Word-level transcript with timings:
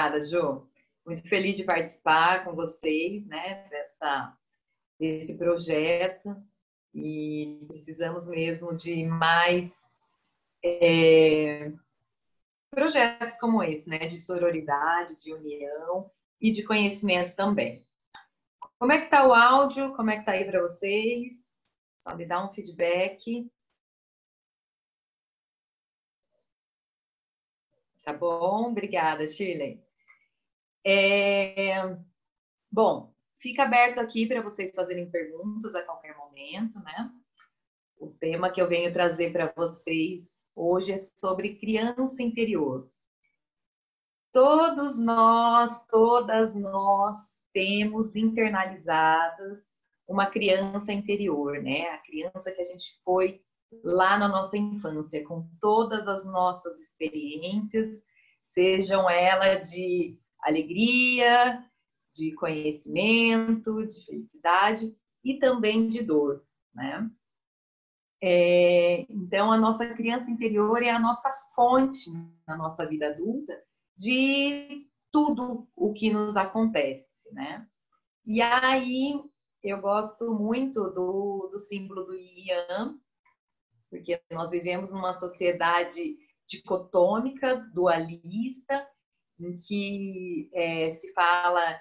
Obrigada, 0.00 0.26
Ju. 0.26 0.66
Muito 1.04 1.28
feliz 1.28 1.58
de 1.58 1.64
participar 1.64 2.42
com 2.42 2.54
vocês, 2.54 3.26
né, 3.26 3.68
dessa, 3.68 4.34
desse 4.98 5.36
projeto. 5.36 6.34
E 6.94 7.66
precisamos 7.68 8.26
mesmo 8.26 8.74
de 8.74 9.04
mais 9.04 10.00
é, 10.64 11.70
projetos 12.70 13.38
como 13.38 13.62
esse, 13.62 13.90
né, 13.90 13.98
de 13.98 14.16
sororidade, 14.16 15.22
de 15.22 15.34
união 15.34 16.10
e 16.40 16.50
de 16.50 16.62
conhecimento 16.62 17.34
também. 17.36 17.84
Como 18.78 18.92
é 18.92 19.02
que 19.02 19.10
tá 19.10 19.26
o 19.26 19.34
áudio? 19.34 19.94
Como 19.94 20.10
é 20.10 20.18
que 20.18 20.24
tá 20.24 20.32
aí 20.32 20.46
para 20.46 20.62
vocês? 20.62 21.34
Só 21.98 22.16
me 22.16 22.24
dá 22.24 22.42
um 22.42 22.50
feedback. 22.54 23.46
Tá 28.02 28.14
bom? 28.14 28.70
Obrigada, 28.70 29.28
Shirley. 29.28 29.89
É... 30.84 31.96
Bom, 32.70 33.12
fica 33.38 33.64
aberto 33.64 33.98
aqui 33.98 34.26
para 34.26 34.42
vocês 34.42 34.74
fazerem 34.74 35.10
perguntas 35.10 35.74
a 35.74 35.82
qualquer 35.82 36.16
momento, 36.16 36.78
né? 36.80 37.10
O 37.98 38.08
tema 38.08 38.50
que 38.50 38.60
eu 38.60 38.68
venho 38.68 38.92
trazer 38.92 39.32
para 39.32 39.52
vocês 39.54 40.44
hoje 40.54 40.92
é 40.92 40.98
sobre 40.98 41.56
criança 41.56 42.22
interior. 42.22 42.90
Todos 44.32 45.00
nós, 45.00 45.84
todas 45.86 46.54
nós 46.54 47.42
temos 47.52 48.14
internalizado 48.14 49.62
uma 50.06 50.26
criança 50.26 50.92
interior, 50.92 51.60
né? 51.62 51.88
A 51.90 51.98
criança 51.98 52.50
que 52.52 52.60
a 52.60 52.64
gente 52.64 53.00
foi 53.04 53.40
lá 53.84 54.18
na 54.18 54.28
nossa 54.28 54.56
infância, 54.56 55.24
com 55.24 55.48
todas 55.60 56.08
as 56.08 56.24
nossas 56.24 56.78
experiências, 56.78 58.02
sejam 58.42 59.08
elas 59.08 59.70
de 59.70 60.18
alegria, 60.42 61.64
de 62.12 62.32
conhecimento, 62.34 63.86
de 63.86 64.04
felicidade 64.04 64.96
e 65.24 65.38
também 65.38 65.88
de 65.88 66.02
dor, 66.02 66.44
né? 66.74 67.10
É, 68.22 69.06
então, 69.10 69.50
a 69.50 69.56
nossa 69.56 69.86
criança 69.94 70.30
interior 70.30 70.82
é 70.82 70.90
a 70.90 70.98
nossa 70.98 71.32
fonte 71.54 72.10
na 72.46 72.56
nossa 72.56 72.86
vida 72.86 73.08
adulta 73.08 73.58
de 73.96 74.86
tudo 75.10 75.66
o 75.74 75.92
que 75.92 76.10
nos 76.10 76.36
acontece, 76.36 77.32
né? 77.32 77.66
E 78.26 78.42
aí, 78.42 79.18
eu 79.62 79.80
gosto 79.80 80.34
muito 80.34 80.90
do, 80.90 81.48
do 81.50 81.58
símbolo 81.58 82.04
do 82.04 82.14
Ian, 82.14 82.98
porque 83.88 84.20
nós 84.30 84.50
vivemos 84.50 84.92
numa 84.92 85.14
sociedade 85.14 86.16
dicotômica, 86.46 87.56
dualista, 87.72 88.86
em 89.40 89.56
que 89.56 90.50
é, 90.52 90.92
se 90.92 91.12
fala 91.12 91.80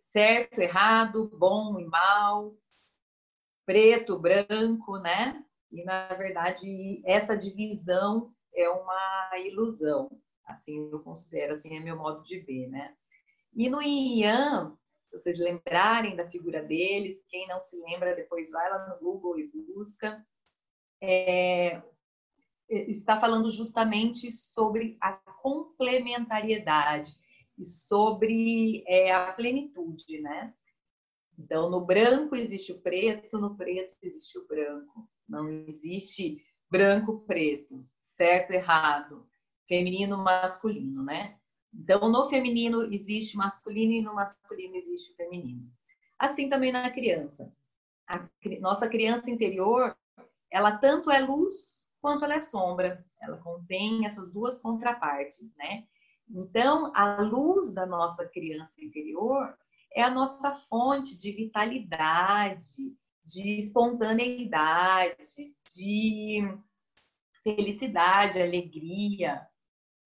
certo, 0.00 0.58
errado, 0.60 1.30
bom 1.38 1.78
e 1.78 1.84
mal, 1.84 2.56
preto, 3.64 4.18
branco, 4.18 4.98
né? 4.98 5.44
E 5.70 5.84
na 5.84 6.08
verdade 6.14 7.02
essa 7.04 7.36
divisão 7.36 8.32
é 8.54 8.68
uma 8.70 9.30
ilusão, 9.38 10.10
assim 10.46 10.88
eu 10.90 11.00
considero, 11.00 11.52
assim 11.52 11.76
é 11.76 11.80
meu 11.80 11.96
modo 11.96 12.22
de 12.22 12.38
ver, 12.40 12.68
né? 12.68 12.94
E 13.54 13.68
no 13.68 13.82
Ian, 13.82 14.76
se 15.10 15.18
vocês 15.18 15.38
lembrarem 15.38 16.14
da 16.14 16.28
figura 16.28 16.62
deles, 16.62 17.24
quem 17.28 17.48
não 17.48 17.58
se 17.58 17.76
lembra 17.80 18.14
depois 18.14 18.50
vai 18.50 18.70
lá 18.70 18.88
no 18.88 18.98
Google 18.98 19.38
e 19.38 19.48
busca 19.48 20.24
é, 21.02 21.82
está 22.68 23.20
falando 23.20 23.50
justamente 23.50 24.30
sobre 24.32 24.96
a 25.00 25.12
complementariedade 25.46 27.14
e 27.56 27.64
sobre 27.64 28.82
é, 28.88 29.12
a 29.12 29.32
plenitude, 29.32 30.20
né? 30.20 30.52
Então, 31.38 31.70
no 31.70 31.86
branco 31.86 32.34
existe 32.34 32.72
o 32.72 32.80
preto, 32.80 33.38
no 33.38 33.56
preto 33.56 33.96
existe 34.02 34.36
o 34.38 34.46
branco. 34.48 35.08
Não 35.28 35.48
existe 35.48 36.44
branco-preto, 36.68 37.86
certo, 38.00 38.50
errado, 38.50 39.24
feminino, 39.68 40.18
masculino, 40.18 41.04
né? 41.04 41.38
Então, 41.72 42.10
no 42.10 42.28
feminino 42.28 42.92
existe 42.92 43.36
masculino 43.36 43.92
e 43.92 44.02
no 44.02 44.14
masculino 44.16 44.74
existe 44.74 45.14
feminino. 45.14 45.70
Assim 46.18 46.48
também 46.48 46.72
na 46.72 46.90
criança. 46.90 47.54
A 48.08 48.28
nossa 48.60 48.88
criança 48.88 49.30
interior 49.30 49.96
ela 50.50 50.76
tanto 50.76 51.08
é 51.08 51.20
luz 51.20 51.85
quanto 52.06 52.24
ela 52.24 52.34
é 52.34 52.40
sombra. 52.40 53.04
Ela 53.20 53.36
contém 53.38 54.06
essas 54.06 54.32
duas 54.32 54.60
contrapartes, 54.60 55.52
né? 55.56 55.84
Então, 56.30 56.92
a 56.94 57.20
luz 57.20 57.74
da 57.74 57.84
nossa 57.84 58.24
criança 58.24 58.80
interior 58.80 59.58
é 59.92 60.04
a 60.04 60.10
nossa 60.10 60.54
fonte 60.54 61.18
de 61.18 61.32
vitalidade, 61.32 62.96
de 63.24 63.58
espontaneidade, 63.58 65.52
de 65.74 66.42
felicidade, 67.42 68.40
alegria, 68.40 69.44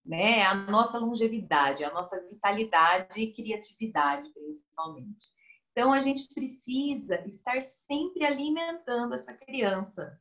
né? 0.02 0.42
A 0.44 0.54
nossa 0.54 0.98
longevidade, 0.98 1.84
a 1.84 1.92
nossa 1.92 2.18
vitalidade 2.30 3.20
e 3.20 3.30
criatividade, 3.30 4.32
principalmente. 4.32 5.26
Então, 5.72 5.92
a 5.92 6.00
gente 6.00 6.32
precisa 6.32 7.20
estar 7.28 7.60
sempre 7.60 8.24
alimentando 8.24 9.14
essa 9.14 9.34
criança, 9.34 10.18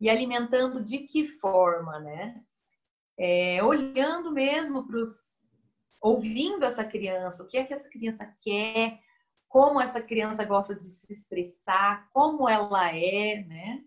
e 0.00 0.10
alimentando 0.10 0.82
de 0.82 1.00
que 1.00 1.24
forma, 1.24 1.98
né? 2.00 2.42
É, 3.18 3.62
olhando 3.62 4.30
mesmo 4.30 4.86
para 4.86 4.98
os. 4.98 5.46
ouvindo 6.00 6.64
essa 6.64 6.84
criança, 6.84 7.42
o 7.42 7.46
que 7.46 7.56
é 7.56 7.64
que 7.64 7.72
essa 7.72 7.88
criança 7.88 8.26
quer, 8.42 9.00
como 9.48 9.80
essa 9.80 10.02
criança 10.02 10.44
gosta 10.44 10.74
de 10.74 10.84
se 10.84 11.10
expressar, 11.10 12.08
como 12.12 12.48
ela 12.48 12.94
é, 12.94 13.42
né? 13.44 13.82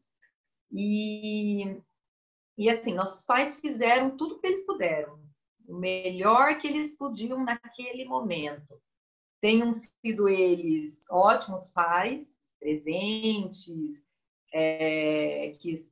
E, 0.72 1.82
e 2.58 2.70
assim, 2.70 2.94
nossos 2.94 3.26
pais 3.26 3.60
fizeram 3.60 4.16
tudo 4.18 4.36
o 4.36 4.40
que 4.40 4.48
eles 4.48 4.66
puderam, 4.66 5.20
o 5.68 5.76
melhor 5.76 6.58
que 6.58 6.68
eles 6.68 6.96
podiam 6.96 7.44
naquele 7.44 8.06
momento. 8.06 8.82
Tenham 9.42 9.72
sido 9.72 10.28
eles 10.28 11.06
ótimos 11.10 11.68
pais, 11.70 12.36
presentes, 12.60 14.04
é, 14.52 15.54
que, 15.60 15.90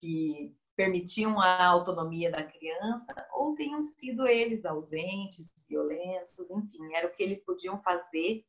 que 0.00 0.56
permitiam 0.76 1.40
a 1.40 1.66
autonomia 1.66 2.30
da 2.30 2.42
criança, 2.42 3.14
ou 3.32 3.54
tenham 3.54 3.80
sido 3.80 4.26
eles 4.26 4.64
ausentes, 4.64 5.52
violentos, 5.68 6.50
enfim, 6.50 6.94
era 6.94 7.06
o 7.06 7.12
que 7.12 7.22
eles 7.22 7.42
podiam 7.42 7.80
fazer, 7.82 8.44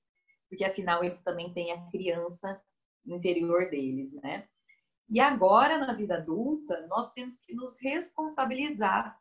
porque 0.49 0.65
afinal 0.65 1.03
eles 1.03 1.21
também 1.21 1.53
têm 1.53 1.71
a 1.71 1.89
criança 1.89 2.61
interior 3.05 3.69
deles, 3.69 4.11
né? 4.13 4.47
E 5.09 5.21
agora, 5.21 5.77
na 5.77 5.93
vida 5.93 6.17
adulta, 6.17 6.85
nós 6.87 7.13
temos 7.13 7.39
que 7.39 7.55
nos 7.55 7.77
responsabilizar 7.79 9.17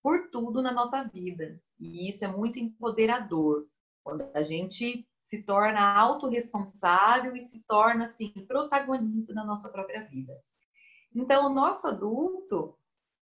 por 0.00 0.30
tudo 0.30 0.62
na 0.62 0.72
nossa 0.72 1.02
vida. 1.02 1.60
E 1.80 2.08
isso 2.08 2.24
é 2.24 2.28
muito 2.28 2.60
empoderador. 2.60 3.66
Quando 4.04 4.30
a 4.32 4.42
gente 4.44 5.07
se 5.28 5.42
torna 5.42 5.94
autorresponsável 5.94 7.36
e 7.36 7.40
se 7.42 7.60
torna, 7.66 8.06
assim, 8.06 8.30
protagonista 8.46 9.34
da 9.34 9.44
nossa 9.44 9.68
própria 9.68 10.04
vida. 10.04 10.32
Então, 11.14 11.46
o 11.46 11.54
nosso 11.54 11.86
adulto 11.86 12.74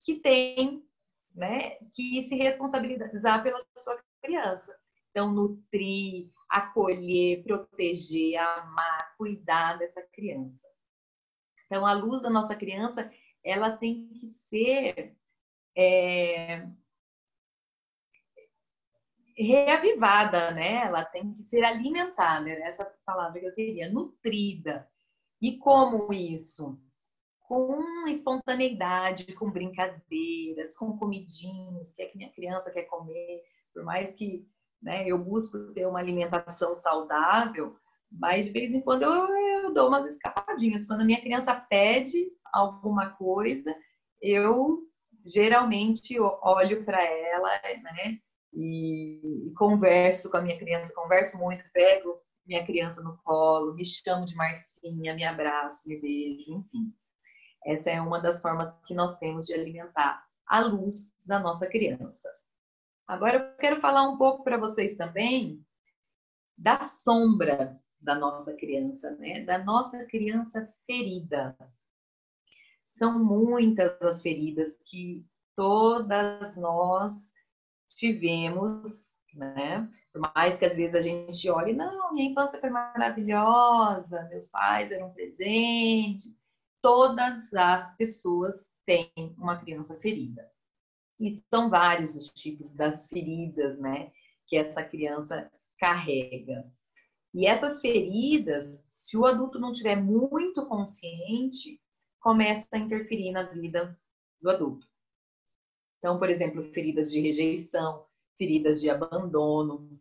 que 0.03 0.15
tem 0.15 0.87
né, 1.33 1.77
que 1.91 2.21
se 2.23 2.35
responsabilizar 2.35 3.41
pela 3.41 3.59
sua 3.75 3.99
criança. 4.21 4.77
Então, 5.09 5.31
nutrir, 5.33 6.29
acolher, 6.47 7.43
proteger, 7.43 8.37
amar, 8.37 9.15
cuidar 9.17 9.79
dessa 9.79 10.01
criança. 10.13 10.67
Então, 11.65 11.85
a 11.85 11.93
luz 11.93 12.21
da 12.21 12.29
nossa 12.29 12.55
criança, 12.55 13.11
ela 13.43 13.75
tem 13.75 14.09
que 14.09 14.29
ser 14.29 15.15
é, 15.75 16.67
reavivada, 19.43 20.51
né? 20.51 20.85
Ela 20.85 21.05
tem 21.05 21.33
que 21.33 21.43
ser 21.43 21.63
alimentada, 21.63 22.49
essa 22.49 22.85
palavra 23.05 23.39
que 23.39 23.45
eu 23.45 23.55
queria, 23.55 23.91
nutrida. 23.91 24.87
E 25.41 25.57
como 25.57 26.11
isso? 26.13 26.77
Com 27.41 28.07
espontaneidade, 28.07 29.33
com 29.33 29.49
brincadeiras, 29.49 30.75
com 30.77 30.97
comidinhas, 30.97 31.89
o 31.89 31.95
que 31.95 32.01
é 32.03 32.05
que 32.07 32.17
minha 32.17 32.31
criança 32.31 32.71
quer 32.71 32.83
comer, 32.83 33.41
por 33.73 33.83
mais 33.83 34.13
que 34.13 34.47
né, 34.81 35.07
eu 35.07 35.17
busco 35.17 35.73
ter 35.73 35.85
uma 35.87 35.99
alimentação 35.99 36.75
saudável, 36.75 37.75
mas 38.11 38.45
de 38.45 38.51
vez 38.51 38.73
em 38.73 38.81
quando 38.81 39.03
eu, 39.03 39.63
eu 39.63 39.73
dou 39.73 39.87
umas 39.87 40.05
escapadinhas. 40.05 40.85
Quando 40.85 41.01
a 41.01 41.05
minha 41.05 41.21
criança 41.21 41.55
pede 41.55 42.31
alguma 42.51 43.11
coisa, 43.11 43.75
eu 44.21 44.83
geralmente 45.25 46.19
olho 46.19 46.83
para 46.83 47.03
ela, 47.03 47.49
né? 47.83 48.19
E, 48.53 49.47
e 49.47 49.53
converso 49.53 50.29
com 50.29 50.37
a 50.37 50.41
minha 50.41 50.57
criança, 50.57 50.93
converso 50.93 51.37
muito, 51.37 51.63
pego 51.71 52.19
minha 52.45 52.65
criança 52.65 53.01
no 53.01 53.17
colo, 53.19 53.75
me 53.75 53.85
chamo 53.85 54.25
de 54.25 54.35
Marcinha, 54.35 55.13
me 55.13 55.23
abraço, 55.23 55.87
me 55.87 55.99
beijo, 55.99 56.51
enfim. 56.51 56.93
Essa 57.65 57.91
é 57.91 58.01
uma 58.01 58.19
das 58.19 58.41
formas 58.41 58.73
que 58.87 58.93
nós 58.93 59.17
temos 59.19 59.45
de 59.45 59.53
alimentar 59.53 60.25
a 60.47 60.61
luz 60.61 61.13
da 61.23 61.39
nossa 61.39 61.67
criança. 61.67 62.27
Agora 63.07 63.37
eu 63.37 63.57
quero 63.57 63.79
falar 63.79 64.07
um 64.07 64.17
pouco 64.17 64.43
para 64.43 64.57
vocês 64.57 64.95
também 64.95 65.63
da 66.57 66.81
sombra 66.81 67.79
da 68.01 68.15
nossa 68.15 68.53
criança, 68.53 69.11
né? 69.17 69.43
Da 69.43 69.57
nossa 69.57 70.05
criança 70.05 70.73
ferida. 70.85 71.55
São 72.87 73.23
muitas 73.23 74.01
as 74.01 74.21
feridas 74.21 74.75
que 74.85 75.25
todas 75.55 76.55
nós 76.55 77.28
tivemos, 77.95 79.15
né? 79.33 79.89
Por 80.11 80.21
mais 80.35 80.57
que 80.57 80.65
às 80.65 80.75
vezes 80.75 80.95
a 80.95 81.01
gente 81.01 81.49
olhe, 81.49 81.73
não, 81.73 82.13
minha 82.13 82.29
infância 82.29 82.59
foi 82.59 82.69
maravilhosa, 82.69 84.27
meus 84.29 84.47
pais 84.47 84.91
eram 84.91 85.11
presentes. 85.11 86.35
Todas 86.81 87.53
as 87.53 87.95
pessoas 87.95 88.69
têm 88.85 89.11
uma 89.37 89.57
criança 89.57 89.95
ferida. 89.99 90.49
E 91.19 91.31
são 91.53 91.69
vários 91.69 92.15
os 92.15 92.31
tipos 92.31 92.73
das 92.73 93.07
feridas, 93.07 93.77
né, 93.79 94.11
que 94.47 94.55
essa 94.55 94.83
criança 94.83 95.51
carrega. 95.77 96.71
E 97.33 97.45
essas 97.45 97.79
feridas, 97.79 98.83
se 98.89 99.17
o 99.17 99.25
adulto 99.25 99.59
não 99.59 99.71
tiver 99.71 99.95
muito 99.95 100.65
consciente, 100.65 101.79
começa 102.19 102.67
a 102.71 102.77
interferir 102.77 103.31
na 103.31 103.43
vida 103.43 103.97
do 104.41 104.49
adulto. 104.49 104.88
Então, 105.99 106.17
por 106.17 106.29
exemplo, 106.29 106.63
feridas 106.73 107.11
de 107.11 107.19
rejeição, 107.19 108.05
feridas 108.37 108.79
de 108.79 108.89
abandono, 108.89 109.99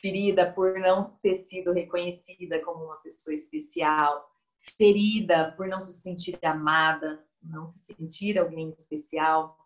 ferida 0.00 0.52
por 0.52 0.78
não 0.78 1.02
ter 1.22 1.36
sido 1.36 1.72
reconhecida 1.72 2.60
como 2.60 2.84
uma 2.84 2.96
pessoa 2.96 3.34
especial, 3.34 4.28
ferida 4.76 5.52
por 5.56 5.68
não 5.68 5.80
se 5.80 5.94
sentir 6.02 6.38
amada, 6.42 7.24
não 7.42 7.70
se 7.70 7.94
sentir 7.94 8.38
alguém 8.38 8.74
especial. 8.76 9.56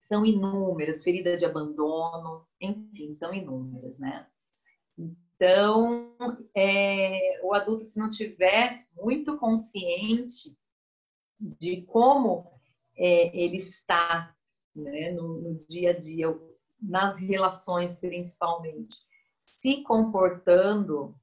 São 0.00 0.24
inúmeras, 0.24 1.02
ferida 1.02 1.36
de 1.36 1.44
abandono, 1.44 2.46
enfim, 2.60 3.14
são 3.14 3.32
inúmeras, 3.32 3.98
né? 3.98 4.26
Então, 4.96 6.14
é, 6.54 7.40
o 7.42 7.54
adulto, 7.54 7.84
se 7.84 7.98
não 7.98 8.08
tiver 8.08 8.86
muito 8.94 9.36
consciente 9.38 10.56
de 11.40 11.82
como 11.82 12.50
é, 12.96 13.36
ele 13.36 13.56
está 13.56 14.33
né, 14.74 15.12
no, 15.12 15.40
no 15.40 15.58
dia 15.68 15.90
a 15.90 15.98
dia, 15.98 16.26
nas 16.80 17.18
relações 17.18 17.96
principalmente, 17.96 18.96
se 19.38 19.82
comportando, 19.82 21.14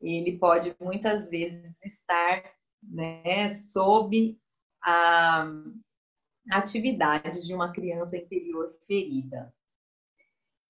ele 0.00 0.38
pode 0.38 0.74
muitas 0.80 1.28
vezes 1.28 1.74
estar 1.84 2.54
né, 2.82 3.50
sob 3.50 4.38
a 4.82 5.52
atividade 6.50 7.46
de 7.46 7.54
uma 7.54 7.72
criança 7.72 8.16
interior 8.16 8.74
ferida. 8.86 9.54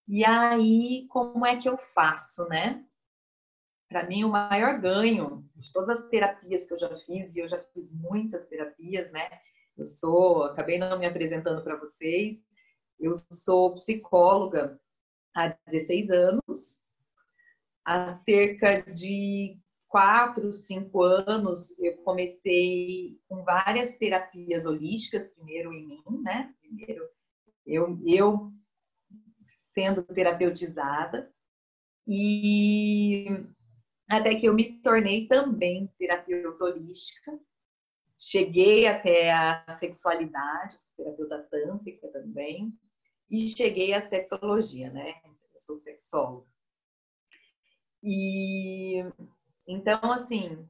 E 0.09 0.25
aí, 0.25 1.07
como 1.09 1.47
é 1.47 1.57
que 1.57 1.69
eu 1.69 1.79
faço, 1.79 2.49
né? 2.49 2.85
Para 3.89 4.05
mim, 4.05 4.25
o 4.25 4.29
maior 4.29 4.81
ganho 4.81 5.49
de 5.55 5.73
todas 5.73 6.01
as 6.01 6.09
terapias 6.09 6.65
que 6.65 6.75
eu 6.75 6.79
já 6.79 6.97
fiz, 6.97 7.37
e 7.37 7.41
eu 7.41 7.49
já 7.49 7.63
fiz 7.73 7.93
muitas 7.93 8.45
terapias, 8.49 9.13
né? 9.13 9.29
Eu 9.77 9.85
sou, 9.85 10.45
acabei 10.45 10.79
não 10.79 10.99
me 10.99 11.07
apresentando 11.07 11.63
para 11.63 11.77
vocês, 11.77 12.43
eu 12.99 13.15
sou 13.31 13.75
psicóloga 13.75 14.79
há 15.35 15.57
16 15.67 16.11
anos. 16.11 16.81
Há 17.85 18.09
cerca 18.11 18.83
de 18.83 19.59
quatro, 19.89 20.53
cinco 20.55 21.03
anos, 21.03 21.77
eu 21.79 21.97
comecei 21.99 23.19
com 23.27 23.43
várias 23.43 23.97
terapias 23.97 24.67
holísticas, 24.67 25.35
primeiro 25.35 25.73
em 25.73 25.87
mim, 25.87 26.23
né? 26.23 26.55
Primeiro 26.61 27.09
eu, 27.67 27.99
eu 28.05 28.53
sendo 29.73 30.03
terapeutizada, 30.03 31.33
e 32.07 33.27
até 34.09 34.35
que 34.35 34.47
eu 34.47 34.55
me 34.55 34.81
tornei 34.83 35.29
também 35.29 35.93
terapeuta 35.99 36.65
holística, 36.65 37.39
cheguei 38.21 38.87
até 38.87 39.33
a 39.33 39.65
sexualidade, 39.79 40.79
sou 40.79 40.95
terapeuta 40.97 41.43
tântrica 41.51 42.09
também, 42.09 42.79
e 43.31 43.49
cheguei 43.49 43.95
à 43.95 44.01
sexologia, 44.03 44.91
né? 44.91 45.15
Eu 45.25 45.59
sou 45.59 45.77
sexóloga. 45.77 46.47
E 48.03 49.03
então, 49.67 50.13
assim, 50.13 50.69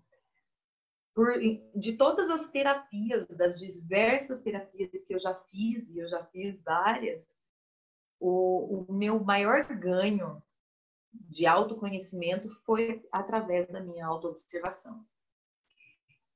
por, 1.12 1.32
de 1.75 1.97
todas 1.97 2.31
as 2.31 2.49
terapias, 2.50 3.26
das 3.29 3.58
diversas 3.58 4.41
terapias 4.41 4.91
que 5.05 5.14
eu 5.14 5.19
já 5.19 5.35
fiz, 5.35 5.88
e 5.88 5.99
eu 5.99 6.08
já 6.08 6.25
fiz 6.26 6.62
várias, 6.62 7.26
o, 8.20 8.85
o 8.88 8.93
meu 8.93 9.19
maior 9.25 9.64
ganho 9.75 10.41
de 11.12 11.46
autoconhecimento 11.46 12.49
foi 12.64 13.05
através 13.11 13.69
da 13.69 13.81
minha 13.81 14.06
autoobservação. 14.06 15.05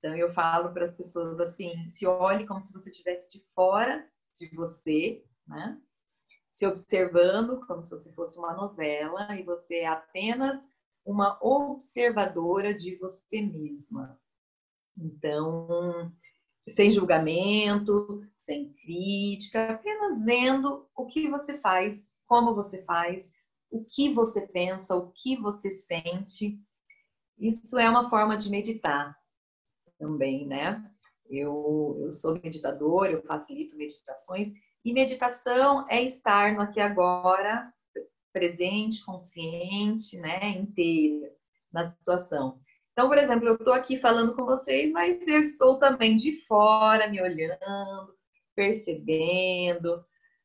Então, 0.05 0.15
eu 0.15 0.31
falo 0.31 0.71
para 0.71 0.85
as 0.85 0.93
pessoas 0.93 1.41
assim: 1.41 1.83
se 1.87 2.06
olhe 2.06 2.47
como 2.47 2.61
se 2.61 2.75
você 2.75 2.91
estivesse 2.91 3.33
de 3.33 3.43
fora 3.55 4.06
de 4.39 4.55
você, 4.55 5.25
né? 5.47 5.81
Se 6.51 6.67
observando 6.67 7.67
como 7.67 7.83
se 7.83 7.91
você 7.91 8.12
fosse 8.12 8.39
uma 8.39 8.53
novela 8.53 9.35
e 9.35 9.43
você 9.43 9.77
é 9.77 9.87
apenas 9.87 10.69
uma 11.06 11.39
observadora 11.41 12.75
de 12.75 12.97
você 12.97 13.41
mesma. 13.41 14.21
Então, 14.95 16.12
sem 16.69 16.91
julgamento, 16.91 18.29
sem 18.37 18.75
crítica, 18.75 19.73
apenas 19.73 20.23
vendo 20.23 20.87
o 20.95 21.06
que 21.06 21.31
você 21.31 21.55
faz, 21.55 22.15
como 22.27 22.55
você 22.55 22.83
faz, 22.83 23.33
o 23.71 23.83
que 23.83 24.12
você 24.12 24.47
pensa, 24.49 24.95
o 24.95 25.11
que 25.12 25.35
você 25.35 25.71
sente. 25.71 26.61
Isso 27.39 27.79
é 27.79 27.89
uma 27.89 28.11
forma 28.11 28.37
de 28.37 28.51
meditar 28.51 29.19
também, 29.99 30.46
né? 30.46 30.85
Eu, 31.29 31.96
eu 32.00 32.11
sou 32.11 32.35
meditadora, 32.35 33.12
eu 33.12 33.23
facilito 33.23 33.76
meditações, 33.76 34.52
e 34.85 34.93
meditação 34.93 35.87
é 35.88 36.02
estar 36.02 36.52
no 36.52 36.61
aqui 36.61 36.79
agora, 36.79 37.73
presente, 38.32 39.05
consciente, 39.05 40.19
né, 40.19 40.50
inteira 40.50 41.32
na 41.73 41.85
situação. 41.87 42.61
Então, 42.93 43.08
por 43.08 43.19
exemplo, 43.19 43.48
eu 43.48 43.55
estou 43.55 43.72
aqui 43.72 43.96
falando 43.96 44.34
com 44.36 44.44
vocês, 44.44 44.93
mas 44.93 45.27
eu 45.27 45.41
estou 45.41 45.79
também 45.79 46.17
de 46.17 46.44
fora, 46.46 47.08
me 47.08 47.20
olhando, 47.20 48.15
percebendo, 48.55 50.01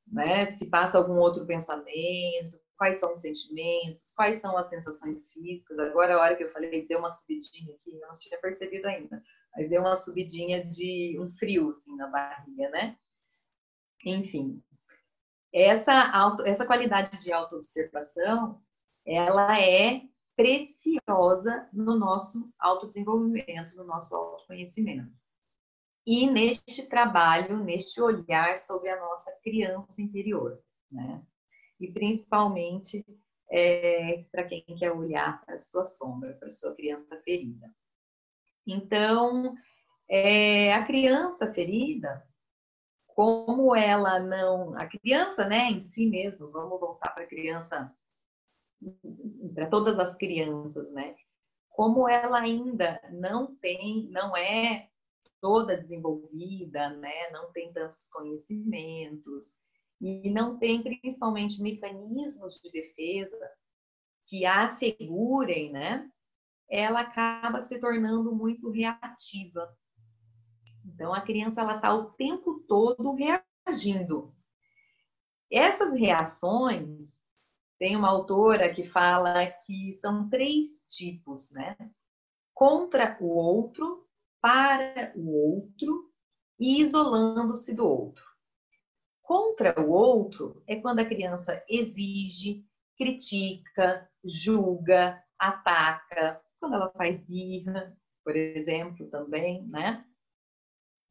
né? 0.07 0.47
Se 0.47 0.67
passa 0.67 0.97
algum 0.97 1.17
outro 1.19 1.45
pensamento, 1.45 2.59
quais 2.75 2.99
são 2.99 3.11
os 3.11 3.21
sentimentos, 3.21 4.13
quais 4.13 4.39
são 4.39 4.57
as 4.57 4.69
sensações 4.69 5.31
físicas. 5.31 5.77
Agora, 5.77 6.15
a 6.15 6.21
hora 6.21 6.35
que 6.35 6.43
eu 6.43 6.51
falei, 6.51 6.87
deu 6.87 6.99
uma 6.99 7.11
subidinha 7.11 7.75
aqui, 7.75 7.93
eu 7.93 8.07
não 8.07 8.13
tinha 8.15 8.39
percebido 8.39 8.87
ainda, 8.87 9.21
mas 9.55 9.69
deu 9.69 9.81
uma 9.81 9.95
subidinha 9.95 10.65
de 10.65 11.17
um 11.19 11.27
frio, 11.27 11.71
assim, 11.71 11.95
na 11.95 12.07
barriga, 12.07 12.69
né? 12.69 12.97
Enfim, 14.05 14.63
essa, 15.53 15.93
auto, 16.11 16.43
essa 16.43 16.65
qualidade 16.65 17.21
de 17.23 17.31
autoobservação, 17.31 18.61
ela 19.05 19.59
é 19.59 20.01
preciosa 20.35 21.67
no 21.73 21.97
nosso 21.97 22.49
autodesenvolvimento, 22.57 23.75
no 23.75 23.83
nosso 23.83 24.15
autoconhecimento. 24.15 25.11
E 26.05 26.29
neste 26.29 26.87
trabalho, 26.87 27.63
neste 27.63 28.01
olhar 28.01 28.55
sobre 28.57 28.89
a 28.89 28.99
nossa 28.99 29.31
criança 29.43 30.01
interior, 30.01 30.61
né? 30.91 31.21
E 31.79 31.91
principalmente 31.91 33.05
é, 33.51 34.23
para 34.31 34.45
quem 34.45 34.63
quer 34.63 34.91
olhar 34.91 35.43
para 35.43 35.55
a 35.55 35.59
sua 35.59 35.83
sombra, 35.83 36.33
para 36.35 36.47
a 36.47 36.51
sua 36.51 36.73
criança 36.75 37.19
ferida. 37.21 37.73
Então, 38.65 39.55
é, 40.09 40.73
a 40.73 40.83
criança 40.85 41.51
ferida, 41.53 42.25
como 43.07 43.75
ela 43.75 44.19
não. 44.19 44.75
A 44.77 44.87
criança, 44.87 45.45
né, 45.45 45.71
em 45.71 45.83
si 45.83 46.07
mesmo, 46.07 46.51
vamos 46.51 46.79
voltar 46.79 47.09
para 47.11 47.23
a 47.23 47.27
criança 47.27 47.93
para 49.53 49.67
todas 49.67 49.99
as 49.99 50.15
crianças, 50.15 50.89
né? 50.91 51.15
Como 51.69 52.07
ela 52.07 52.39
ainda 52.39 52.99
não 53.11 53.55
tem, 53.57 54.09
não 54.09 54.35
é 54.35 54.89
toda 55.41 55.77
desenvolvida, 55.77 56.89
né? 56.91 57.29
Não 57.31 57.51
tem 57.51 57.71
tantos 57.73 58.09
conhecimentos 58.09 59.57
e 60.01 60.29
não 60.29 60.57
tem 60.57 60.81
principalmente 60.81 61.61
mecanismos 61.61 62.61
de 62.61 62.71
defesa 62.71 63.51
que 64.23 64.45
a 64.45 64.65
assegurem, 64.65 65.71
né? 65.71 66.09
Ela 66.69 67.01
acaba 67.01 67.61
se 67.61 67.79
tornando 67.79 68.35
muito 68.35 68.69
reativa. 68.69 69.75
Então 70.85 71.13
a 71.13 71.21
criança 71.21 71.61
ela 71.61 71.77
está 71.77 71.93
o 71.93 72.11
tempo 72.11 72.63
todo 72.67 73.15
reagindo. 73.15 74.35
Essas 75.51 75.93
reações 75.93 77.19
tem 77.79 77.95
uma 77.95 78.09
autora 78.09 78.73
que 78.73 78.83
fala 78.83 79.47
que 79.65 79.93
são 79.95 80.29
três 80.29 80.85
tipos, 80.89 81.51
né? 81.51 81.75
Contra 82.53 83.17
o 83.21 83.27
outro, 83.27 84.07
para 84.41 85.13
o 85.15 85.31
outro 85.31 86.11
e 86.59 86.81
isolando-se 86.81 87.73
do 87.73 87.87
outro. 87.87 88.23
Contra 89.23 89.79
o 89.79 89.89
outro 89.89 90.61
é 90.67 90.75
quando 90.75 90.99
a 90.99 91.05
criança 91.05 91.63
exige, 91.69 92.65
critica, 92.97 94.09
julga, 94.23 95.23
ataca, 95.37 96.41
quando 96.59 96.75
ela 96.75 96.91
faz 96.91 97.23
birra, 97.25 97.95
por 98.23 98.35
exemplo, 98.35 99.09
também, 99.09 99.65
né? 99.67 100.05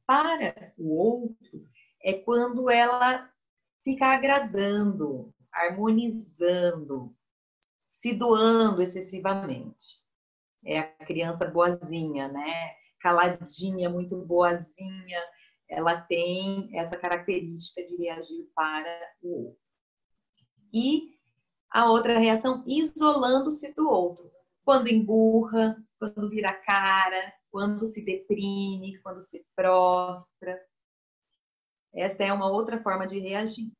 Para 0.06 0.72
o 0.78 0.94
outro 0.94 1.68
é 2.02 2.14
quando 2.14 2.70
ela 2.70 3.30
fica 3.82 4.06
agradando, 4.06 5.34
harmonizando, 5.52 7.14
se 7.86 8.14
doando 8.14 8.82
excessivamente. 8.82 9.98
É 10.64 10.78
a 10.78 10.86
criança 11.04 11.46
boazinha, 11.46 12.28
né? 12.28 12.74
Caladinha, 13.00 13.88
muito 13.88 14.16
boazinha, 14.24 15.22
ela 15.68 16.00
tem 16.00 16.68
essa 16.76 16.96
característica 16.96 17.84
de 17.84 17.96
reagir 17.96 18.48
para 18.54 19.12
o 19.22 19.46
outro. 19.46 19.60
E 20.72 21.18
a 21.70 21.90
outra 21.90 22.18
reação, 22.18 22.64
isolando-se 22.66 23.72
do 23.74 23.88
outro. 23.88 24.30
Quando 24.68 24.88
emburra, 24.88 25.82
quando 25.98 26.28
vira 26.28 26.52
cara, 26.52 27.32
quando 27.50 27.86
se 27.86 28.04
deprime, 28.04 29.00
quando 29.00 29.22
se 29.22 29.42
prostra. 29.56 30.62
Essa 31.94 32.24
é 32.24 32.32
uma 32.34 32.50
outra 32.50 32.78
forma 32.82 33.06
de 33.06 33.18
reagir. 33.18 33.72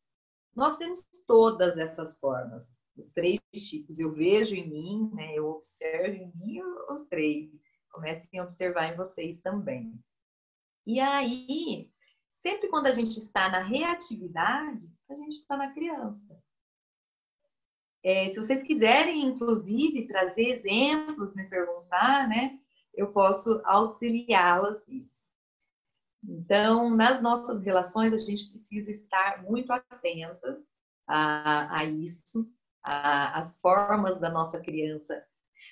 Nós 0.57 0.78
temos 0.78 1.07
todas 1.26 1.76
essas 1.76 2.18
formas, 2.18 2.80
os 2.97 3.11
três 3.11 3.38
tipos. 3.68 3.99
Eu 3.99 4.14
vejo 4.14 4.54
em 4.54 4.66
mim, 4.66 5.11
né? 5.12 5.35
eu 5.35 5.49
observo 5.49 6.16
em 6.16 6.33
mim 6.37 6.62
os 6.88 7.02
três. 7.02 7.50
Comecem 7.90 8.40
a 8.40 8.45
observar 8.45 8.90
em 8.90 8.97
vocês 8.97 9.42
também. 9.42 9.92
E 10.87 11.00
aí, 11.00 11.92
sempre 12.33 12.71
quando 12.71 12.87
a 12.87 12.95
gente 12.95 13.18
está 13.18 13.50
na 13.50 13.62
reatividade, 13.62 14.90
a 15.11 15.14
gente 15.16 15.35
está 15.35 15.54
na 15.54 15.71
criança. 15.71 16.42
É, 18.09 18.27
se 18.31 18.41
vocês 18.41 18.62
quiserem, 18.62 19.23
inclusive, 19.23 20.07
trazer 20.07 20.57
exemplos, 20.57 21.35
me 21.35 21.45
perguntar, 21.45 22.27
né? 22.27 22.59
Eu 22.95 23.12
posso 23.12 23.61
auxiliá-las 23.67 24.83
nisso. 24.87 25.29
Então, 26.27 26.88
nas 26.88 27.21
nossas 27.21 27.62
relações, 27.62 28.15
a 28.15 28.17
gente 28.17 28.49
precisa 28.49 28.91
estar 28.91 29.43
muito 29.43 29.71
atenta 29.71 30.59
a, 31.07 31.81
a 31.81 31.85
isso, 31.85 32.50
as 32.83 33.61
formas 33.61 34.19
da 34.19 34.31
nossa 34.31 34.59
criança 34.59 35.23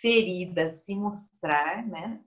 ferida 0.02 0.70
se 0.70 0.94
mostrar, 0.94 1.86
né? 1.86 2.22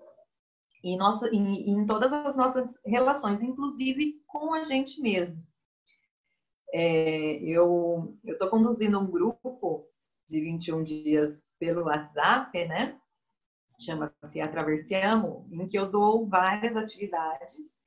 e 0.84 0.98
nossa, 0.98 1.30
em, 1.30 1.70
em 1.70 1.86
todas 1.86 2.12
as 2.12 2.36
nossas 2.36 2.80
relações, 2.84 3.44
inclusive 3.44 4.24
com 4.26 4.56
a 4.56 4.64
gente 4.64 5.00
mesmo. 5.02 5.46
É, 6.74 7.34
eu 7.44 8.18
estou 8.26 8.50
conduzindo 8.50 9.00
um 9.00 9.06
grupo 9.06 9.89
de 10.30 10.42
21 10.42 10.84
dias 10.84 11.44
pelo 11.60 11.86
WhatsApp, 11.86 12.66
né? 12.68 12.98
Chama-se 13.80 14.40
Atraversiamo, 14.40 15.48
em 15.52 15.68
que 15.68 15.78
eu 15.78 15.90
dou 15.90 16.28
várias 16.28 16.76
atividades 16.76 17.78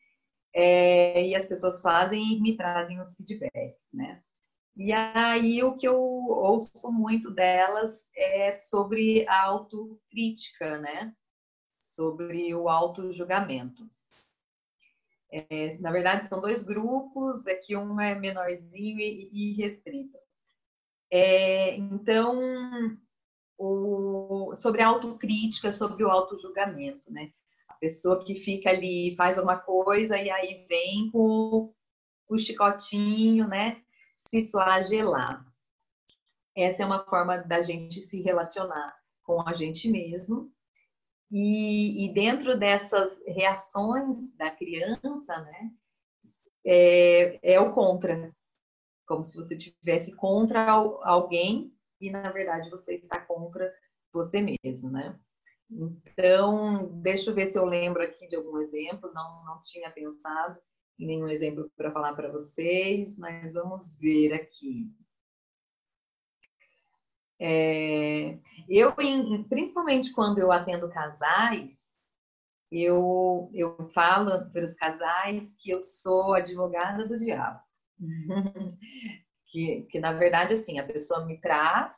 é, 0.54 1.26
e 1.26 1.34
as 1.34 1.46
pessoas 1.46 1.80
fazem 1.80 2.34
e 2.34 2.40
me 2.40 2.56
trazem 2.56 3.00
os 3.00 3.14
feedbacks, 3.14 3.80
né? 3.92 4.22
E 4.76 4.92
aí 4.92 5.62
o 5.62 5.76
que 5.76 5.86
eu 5.86 6.00
ouço 6.00 6.90
muito 6.90 7.30
delas 7.30 8.08
é 8.16 8.52
sobre 8.52 9.26
a 9.28 9.42
autocrítica, 9.42 10.78
né? 10.78 11.14
sobre 11.82 12.54
o 12.54 12.68
auto-julgamento. 12.68 13.90
É, 15.30 15.76
na 15.78 15.90
verdade, 15.90 16.28
são 16.28 16.40
dois 16.40 16.62
grupos, 16.62 17.46
é 17.46 17.54
que 17.54 17.76
um 17.76 18.00
é 18.00 18.14
menorzinho 18.14 19.00
e, 19.00 19.30
e 19.32 19.52
restrito. 19.54 20.16
É, 21.14 21.76
então, 21.76 22.40
o, 23.58 24.54
sobre 24.54 24.80
a 24.80 24.88
autocrítica, 24.88 25.70
sobre 25.70 26.02
o 26.04 26.10
auto-julgamento, 26.10 27.12
né? 27.12 27.30
A 27.68 27.74
pessoa 27.74 28.24
que 28.24 28.36
fica 28.36 28.70
ali, 28.70 29.14
faz 29.14 29.36
uma 29.36 29.58
coisa 29.58 30.16
e 30.16 30.30
aí 30.30 30.66
vem 30.66 31.10
com 31.10 31.70
o 32.28 32.38
chicotinho, 32.38 33.46
né? 33.46 33.82
Se 34.16 34.48
flagelar. 34.50 35.44
Essa 36.56 36.82
é 36.82 36.86
uma 36.86 37.04
forma 37.04 37.36
da 37.38 37.60
gente 37.60 38.00
se 38.00 38.22
relacionar 38.22 38.96
com 39.22 39.46
a 39.46 39.52
gente 39.52 39.90
mesmo 39.90 40.50
e, 41.30 42.04
e 42.04 42.12
dentro 42.12 42.58
dessas 42.58 43.22
reações 43.26 44.30
da 44.36 44.50
criança, 44.50 45.40
né, 45.40 45.70
é, 46.64 47.54
é 47.54 47.60
o 47.60 47.72
contra, 47.72 48.30
como 49.12 49.22
se 49.22 49.36
você 49.36 49.54
tivesse 49.54 50.16
contra 50.16 50.70
alguém 50.70 51.70
e 52.00 52.10
na 52.10 52.32
verdade 52.32 52.70
você 52.70 52.94
está 52.94 53.20
contra 53.20 53.70
você 54.10 54.40
mesmo, 54.40 54.90
né? 54.90 55.18
Então, 55.70 56.88
deixa 57.02 57.28
eu 57.28 57.34
ver 57.34 57.52
se 57.52 57.58
eu 57.58 57.64
lembro 57.66 58.02
aqui 58.02 58.26
de 58.26 58.36
algum 58.36 58.58
exemplo. 58.58 59.12
Não, 59.12 59.44
não 59.44 59.60
tinha 59.62 59.90
pensado 59.90 60.58
em 60.98 61.06
nenhum 61.06 61.28
exemplo 61.28 61.70
para 61.76 61.92
falar 61.92 62.14
para 62.14 62.32
vocês, 62.32 63.18
mas 63.18 63.52
vamos 63.52 63.94
ver 63.98 64.32
aqui. 64.32 64.90
É, 67.38 68.38
eu, 68.66 68.94
principalmente 69.46 70.12
quando 70.12 70.38
eu 70.38 70.50
atendo 70.50 70.88
casais, 70.88 71.98
eu, 72.70 73.50
eu 73.52 73.76
falo 73.90 74.50
para 74.50 74.64
os 74.64 74.74
casais 74.74 75.54
que 75.58 75.70
eu 75.70 75.82
sou 75.82 76.32
advogada 76.32 77.06
do 77.06 77.18
diabo. 77.18 77.60
que, 79.46 79.82
que, 79.82 80.00
na 80.00 80.12
verdade, 80.12 80.54
assim, 80.54 80.78
a 80.78 80.86
pessoa 80.86 81.24
me 81.24 81.40
traz 81.40 81.94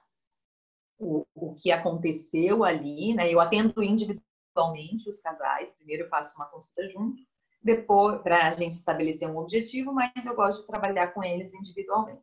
o, 0.98 1.26
o 1.34 1.54
que 1.54 1.70
aconteceu 1.70 2.64
ali, 2.64 3.14
né? 3.14 3.32
Eu 3.32 3.40
atendo 3.40 3.82
individualmente 3.82 5.08
os 5.08 5.20
casais, 5.20 5.72
primeiro 5.72 6.04
eu 6.04 6.08
faço 6.08 6.36
uma 6.36 6.46
consulta 6.46 6.88
junto, 6.88 7.22
depois, 7.62 8.20
para 8.22 8.48
a 8.48 8.52
gente 8.52 8.72
estabelecer 8.72 9.28
um 9.28 9.38
objetivo, 9.38 9.92
mas 9.92 10.26
eu 10.26 10.36
gosto 10.36 10.60
de 10.60 10.66
trabalhar 10.66 11.12
com 11.12 11.24
eles 11.24 11.54
individualmente. 11.54 12.22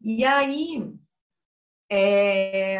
E 0.00 0.22
aí, 0.22 0.94
é, 1.90 2.78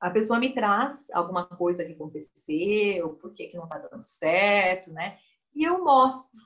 a 0.00 0.10
pessoa 0.10 0.38
me 0.38 0.54
traz 0.54 1.10
alguma 1.10 1.46
coisa 1.46 1.84
que 1.84 1.92
aconteceu, 1.92 3.16
por 3.16 3.34
que, 3.34 3.48
que 3.48 3.56
não 3.56 3.64
está 3.64 3.78
dando 3.78 4.04
certo, 4.04 4.92
né? 4.92 5.18
E 5.54 5.64
eu 5.64 5.82
mostro 5.82 6.40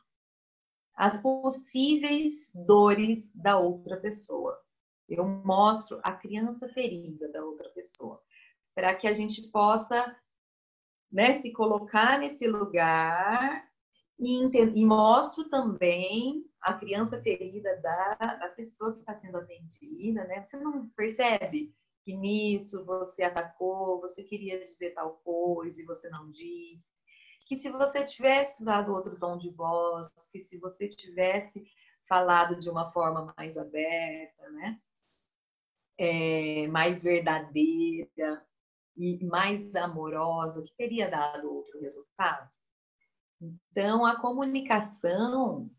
as 0.97 1.21
possíveis 1.21 2.51
dores 2.55 3.31
da 3.35 3.59
outra 3.59 3.99
pessoa. 3.99 4.59
Eu 5.07 5.27
mostro 5.27 6.01
a 6.03 6.13
criança 6.13 6.69
ferida 6.69 7.31
da 7.31 7.45
outra 7.45 7.69
pessoa, 7.71 8.21
para 8.75 8.95
que 8.95 9.07
a 9.07 9.13
gente 9.13 9.43
possa 9.51 10.17
né, 11.13 11.35
se 11.35 11.53
colocar 11.53 12.19
nesse 12.19 12.47
lugar 12.49 13.69
e, 14.19 14.43
e 14.43 14.85
mostro 14.85 15.49
também 15.49 16.45
a 16.61 16.75
criança 16.75 17.21
ferida 17.21 17.77
da, 17.81 18.15
da 18.15 18.49
pessoa 18.49 18.95
que 18.95 19.01
está 19.01 19.15
sendo 19.15 19.37
atendida, 19.37 20.25
né? 20.25 20.43
Você 20.43 20.57
não 20.57 20.89
percebe 20.89 21.73
que 22.03 22.17
nisso 22.17 22.85
você 22.85 23.23
atacou, 23.23 24.01
você 24.01 24.23
queria 24.23 24.59
dizer 24.65 24.95
tal 24.95 25.19
coisa 25.19 25.81
e 25.81 25.85
você 25.85 26.09
não 26.09 26.31
disse. 26.31 26.96
Que 27.47 27.57
se 27.57 27.71
você 27.71 28.05
tivesse 28.05 28.61
usado 28.61 28.93
outro 28.93 29.19
tom 29.19 29.39
de 29.39 29.51
voz, 29.51 30.11
que 30.33 30.41
se 30.41 30.59
você 30.59 30.89
tivesse 30.89 31.65
falado 32.09 32.59
de 32.59 32.69
uma 32.69 32.91
forma 32.93 33.33
mais 33.37 33.57
aberta, 33.57 34.51
né? 34.51 34.81
É, 35.99 36.67
mais 36.69 37.03
verdadeira 37.03 38.47
e 38.97 39.25
mais 39.25 39.75
amorosa, 39.75 40.63
que 40.63 40.75
teria 40.77 41.09
dado 41.09 41.53
outro 41.53 41.81
resultado. 41.81 42.51
Então, 43.41 44.05
a 44.05 44.21
comunicação 44.21 45.71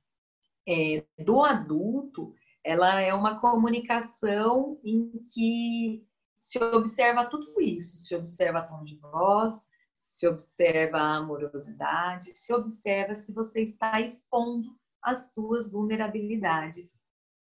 é, 0.68 1.06
do 1.18 1.44
adulto, 1.44 2.34
ela 2.64 3.00
é 3.00 3.14
uma 3.14 3.40
comunicação 3.40 4.80
em 4.84 5.12
que 5.34 6.06
se 6.38 6.60
observa 6.60 7.26
tudo 7.26 7.60
isso, 7.60 7.98
se 7.98 8.16
observa 8.16 8.68
tom 8.68 8.84
de 8.84 8.96
voz, 8.98 9.68
se 9.98 10.28
observa 10.28 10.98
a 10.98 11.18
amorosidade, 11.18 12.36
se 12.36 12.54
observa 12.54 13.16
se 13.16 13.34
você 13.34 13.62
está 13.62 14.00
expondo 14.02 14.78
as 15.02 15.32
suas 15.34 15.72
vulnerabilidades, 15.72 16.92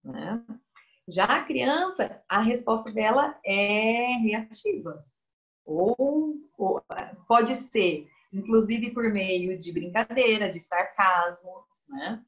né? 0.03 0.43
Já 1.07 1.25
a 1.25 1.45
criança, 1.45 2.21
a 2.27 2.41
resposta 2.41 2.91
dela 2.91 3.39
é 3.45 4.17
reativa. 4.17 5.05
Ou, 5.65 6.35
ou 6.57 6.81
pode 7.27 7.55
ser, 7.55 8.07
inclusive 8.31 8.91
por 8.93 9.11
meio 9.11 9.57
de 9.57 9.71
brincadeira, 9.71 10.49
de 10.49 10.59
sarcasmo, 10.59 11.65
né? 11.87 12.25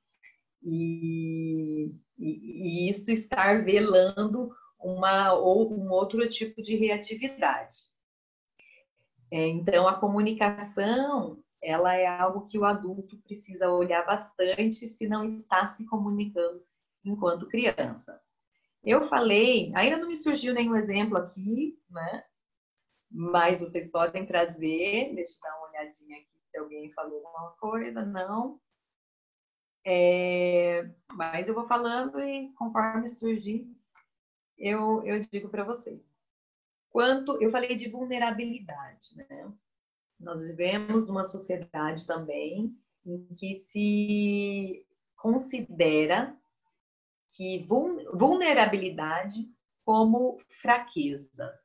e, 0.64 1.92
e, 2.18 2.86
e 2.88 2.90
isso 2.90 3.12
estar 3.12 3.64
velando 3.64 4.52
uma 4.80 5.34
ou 5.34 5.74
um 5.74 5.90
outro 5.92 6.28
tipo 6.30 6.62
de 6.62 6.76
reatividade. 6.76 7.89
É, 9.32 9.48
então, 9.48 9.88
a 9.88 10.00
comunicação 10.00 11.44
ela 11.62 11.94
é 11.94 12.08
algo 12.08 12.46
que 12.46 12.58
o 12.58 12.66
adulto 12.66 13.18
precisa 13.18 13.70
olhar 13.70 14.06
bastante 14.06 14.88
se 14.88 15.08
não 15.08 15.26
está 15.26 15.68
se 15.68 15.86
comunicando 15.86 16.64
enquanto 17.04 17.48
criança. 17.48 18.20
Eu 18.84 19.06
falei, 19.06 19.72
ainda 19.76 19.98
não 19.98 20.08
me 20.08 20.16
surgiu 20.16 20.54
nenhum 20.54 20.76
exemplo 20.76 21.18
aqui, 21.18 21.78
né? 21.90 22.24
Mas 23.12 23.62
vocês 23.62 23.90
podem 23.90 24.26
trazer, 24.26 25.14
deixa 25.14 25.34
eu 25.34 25.42
dar 25.42 25.58
uma 25.58 25.70
olhadinha 25.70 26.18
aqui 26.18 26.40
se 26.50 26.58
alguém 26.58 26.92
falou 26.94 27.26
alguma 27.28 27.52
coisa, 27.58 28.06
não. 28.06 28.60
É, 29.86 30.90
mas 31.14 31.48
eu 31.48 31.54
vou 31.54 31.68
falando 31.68 32.20
e 32.20 32.54
conforme 32.54 33.08
surgir, 33.08 33.68
eu, 34.58 35.04
eu 35.04 35.20
digo 35.22 35.50
para 35.50 35.64
vocês. 35.64 36.09
Quanto 36.90 37.42
eu 37.42 37.52
falei 37.52 37.76
de 37.76 37.90
vulnerabilidade, 37.90 39.16
né? 39.16 39.52
Nós 40.20 40.42
vivemos 40.42 41.08
numa 41.08 41.24
sociedade 41.24 42.06
também 42.06 42.76
em 43.06 43.26
que 43.36 43.56
se 43.56 44.86
considera 45.16 46.36
que 47.36 47.66
vulnerabilidade 48.14 49.50
como 49.86 50.38
fraqueza, 50.50 51.58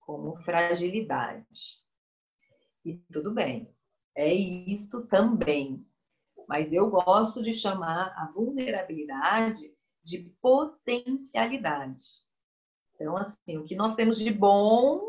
como 0.00 0.36
fragilidade. 0.36 1.84
E 2.84 2.96
tudo 3.12 3.32
bem, 3.32 3.68
é 4.14 4.32
isto 4.32 5.06
também. 5.06 5.86
Mas 6.48 6.72
eu 6.72 6.90
gosto 6.90 7.42
de 7.42 7.52
chamar 7.52 8.14
a 8.16 8.30
vulnerabilidade 8.32 9.72
de 10.02 10.18
potencialidade. 10.40 12.24
Então, 13.00 13.16
assim, 13.16 13.56
o 13.56 13.64
que 13.64 13.74
nós 13.74 13.94
temos 13.94 14.18
de 14.18 14.30
bom, 14.30 15.00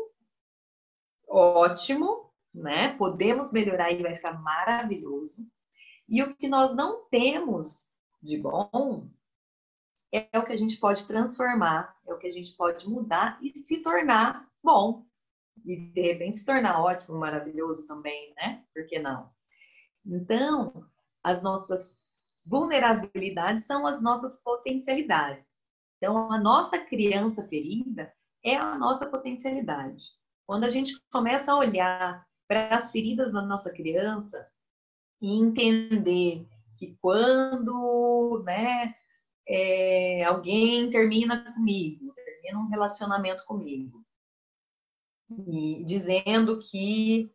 ótimo, 1.28 2.32
né? 2.54 2.96
Podemos 2.96 3.52
melhorar 3.52 3.92
e 3.92 4.02
vai 4.02 4.14
ficar 4.14 4.40
maravilhoso. 4.40 5.46
E 6.08 6.22
o 6.22 6.34
que 6.34 6.48
nós 6.48 6.74
não 6.74 7.06
temos 7.10 7.94
de 8.22 8.38
bom 8.38 9.10
é 10.10 10.38
o 10.38 10.42
que 10.42 10.52
a 10.52 10.56
gente 10.56 10.78
pode 10.78 11.06
transformar, 11.06 11.94
é 12.06 12.14
o 12.14 12.18
que 12.18 12.26
a 12.26 12.30
gente 12.30 12.56
pode 12.56 12.88
mudar 12.88 13.38
e 13.42 13.50
se 13.58 13.82
tornar 13.82 14.48
bom. 14.62 15.04
E 15.62 15.76
de 15.76 16.00
repente 16.00 16.38
se 16.38 16.46
tornar 16.46 16.80
ótimo, 16.80 17.18
maravilhoso 17.18 17.86
também, 17.86 18.32
né? 18.36 18.64
Por 18.72 18.86
que 18.86 18.98
não? 18.98 19.30
Então, 20.06 20.88
as 21.22 21.42
nossas 21.42 21.94
vulnerabilidades 22.42 23.66
são 23.66 23.86
as 23.86 24.00
nossas 24.00 24.40
potencialidades. 24.42 25.51
Então, 26.02 26.32
a 26.32 26.36
nossa 26.36 26.80
criança 26.80 27.46
ferida 27.46 28.12
é 28.42 28.56
a 28.56 28.76
nossa 28.76 29.06
potencialidade. 29.06 30.02
Quando 30.44 30.64
a 30.64 30.68
gente 30.68 31.00
começa 31.12 31.52
a 31.52 31.56
olhar 31.56 32.26
para 32.48 32.74
as 32.74 32.90
feridas 32.90 33.32
da 33.32 33.40
nossa 33.40 33.70
criança 33.70 34.44
e 35.20 35.40
entender 35.40 36.44
que 36.76 36.98
quando 37.00 38.42
né, 38.44 38.96
é, 39.46 40.24
alguém 40.24 40.90
termina 40.90 41.54
comigo, 41.54 42.12
termina 42.16 42.58
um 42.58 42.68
relacionamento 42.68 43.44
comigo, 43.44 44.04
e 45.46 45.84
dizendo 45.84 46.58
que 46.58 47.32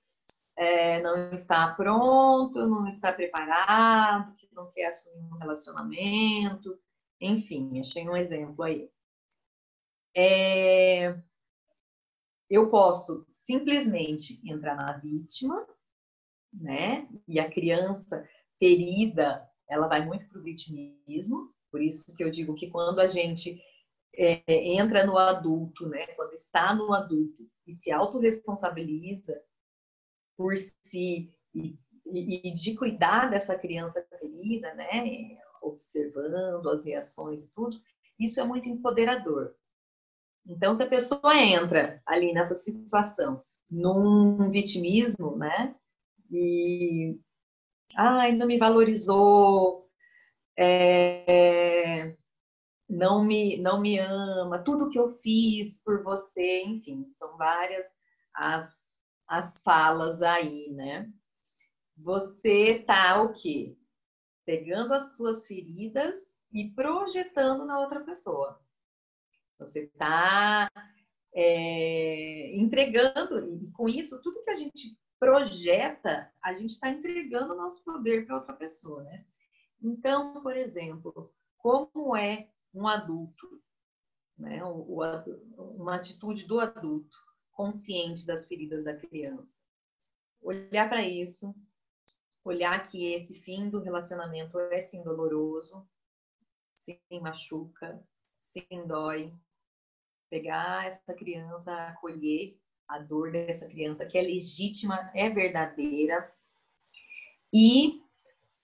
é, 0.58 1.02
não 1.02 1.32
está 1.32 1.74
pronto, 1.74 2.68
não 2.68 2.86
está 2.86 3.14
preparado, 3.14 4.36
que 4.36 4.50
não 4.52 4.70
quer 4.72 4.88
assumir 4.88 5.24
um 5.24 5.38
relacionamento, 5.38 6.78
enfim, 7.20 7.80
achei 7.80 8.08
um 8.08 8.16
exemplo 8.16 8.64
aí. 8.64 8.90
É, 10.16 11.16
eu 12.50 12.70
posso 12.70 13.26
simplesmente 13.42 14.42
entrar 14.44 14.76
na 14.76 14.98
vítima, 14.98 15.68
né? 16.54 17.08
E 17.28 17.40
a 17.40 17.50
criança 17.50 18.28
ferida, 18.60 19.48
ela 19.70 19.88
vai 19.88 20.06
muito 20.06 20.28
para 20.28 20.40
o 20.40 20.44
vitimismo. 20.44 21.54
Por 21.72 21.82
isso 21.82 22.16
que 22.16 22.24
eu 22.24 22.32
digo 22.32 22.56
que 22.56 22.70
quando 22.70 23.00
a 23.00 23.08
gente 23.08 23.62
é, 24.16 24.42
entra 24.48 25.06
no 25.06 25.18
adulto, 25.18 25.88
né? 25.88 26.08
Quando 26.08 26.34
está 26.34 26.74
no 26.74 26.94
adulto 26.94 27.48
e 27.66 27.74
se 27.74 27.92
autorresponsabiliza 27.92 29.40
por 30.36 30.56
si 30.58 31.34
e, 31.54 31.78
e, 32.06 32.50
e 32.50 32.54
de 32.54 32.76
cuidar 32.76 33.30
dessa 33.30 33.58
criança 33.58 34.06
ferida, 34.20 34.74
né? 34.74 35.38
Observando 35.68 36.70
as 36.70 36.84
reações 36.84 37.44
e 37.44 37.48
tudo, 37.50 37.80
isso 38.20 38.40
é 38.40 38.44
muito 38.44 38.68
empoderador. 38.68 39.56
Então, 40.46 40.74
se 40.74 40.82
a 40.82 40.88
pessoa 40.88 41.36
entra 41.38 42.02
ali 42.06 42.34
nessa 42.34 42.56
situação, 42.56 43.44
num 43.70 44.50
vitimismo, 44.50 45.36
né? 45.36 45.76
E, 46.32 47.20
ai, 47.96 48.34
não 48.34 48.48
me 48.48 48.58
valorizou, 48.58 49.90
é, 50.58 52.16
não 52.90 53.24
me, 53.24 53.58
não 53.58 53.80
me 53.80 54.00
ama, 54.00 54.64
tudo 54.64 54.90
que 54.90 54.98
eu 54.98 55.10
fiz 55.10 55.84
por 55.84 56.02
você, 56.04 56.64
enfim, 56.64 57.06
são 57.08 57.38
várias 57.38 57.86
as, 58.34 58.96
as 59.28 59.60
falas 59.60 60.22
aí, 60.22 60.72
né? 60.72 61.12
Você 61.98 62.84
tá 62.86 63.22
o 63.22 63.34
quê? 63.34 63.77
Pegando 64.48 64.94
as 64.94 65.14
tuas 65.16 65.46
feridas 65.46 66.34
e 66.54 66.72
projetando 66.72 67.66
na 67.66 67.80
outra 67.82 68.00
pessoa. 68.00 68.60
Você 69.60 69.82
está 69.82 70.72
é, 71.34 72.56
entregando, 72.56 73.46
e 73.46 73.70
com 73.72 73.90
isso, 73.90 74.22
tudo 74.22 74.42
que 74.42 74.50
a 74.50 74.56
gente 74.56 74.98
projeta, 75.20 76.32
a 76.42 76.54
gente 76.54 76.70
está 76.70 76.90
entregando 76.90 77.54
o 77.54 77.58
nosso 77.58 77.84
poder 77.84 78.26
para 78.26 78.38
outra 78.38 78.54
pessoa, 78.54 79.04
né? 79.04 79.26
Então, 79.82 80.42
por 80.42 80.56
exemplo, 80.56 81.34
como 81.58 82.16
é 82.16 82.50
um 82.74 82.88
adulto, 82.88 83.62
né? 84.38 84.64
O, 84.64 85.02
o, 85.02 85.64
uma 85.76 85.96
atitude 85.96 86.46
do 86.46 86.60
adulto 86.60 87.18
consciente 87.52 88.26
das 88.26 88.48
feridas 88.48 88.86
da 88.86 88.96
criança. 88.96 89.62
Olhar 90.42 90.88
para 90.88 91.06
isso, 91.06 91.54
olhar 92.48 92.82
que 92.84 93.14
esse 93.14 93.34
fim 93.34 93.70
do 93.70 93.80
relacionamento 93.80 94.60
é 94.60 94.82
sim 94.82 95.04
doloroso, 95.04 95.88
sim 96.74 97.00
machuca, 97.22 98.02
sim 98.40 98.86
dói, 98.86 99.34
pegar 100.30 100.88
essa 100.88 101.14
criança, 101.14 101.74
acolher 101.88 102.58
a 102.88 103.00
dor 103.00 103.32
dessa 103.32 103.68
criança, 103.68 104.06
que 104.06 104.18
é 104.18 104.22
legítima, 104.22 105.12
é 105.14 105.30
verdadeira, 105.30 106.34
e 107.54 108.02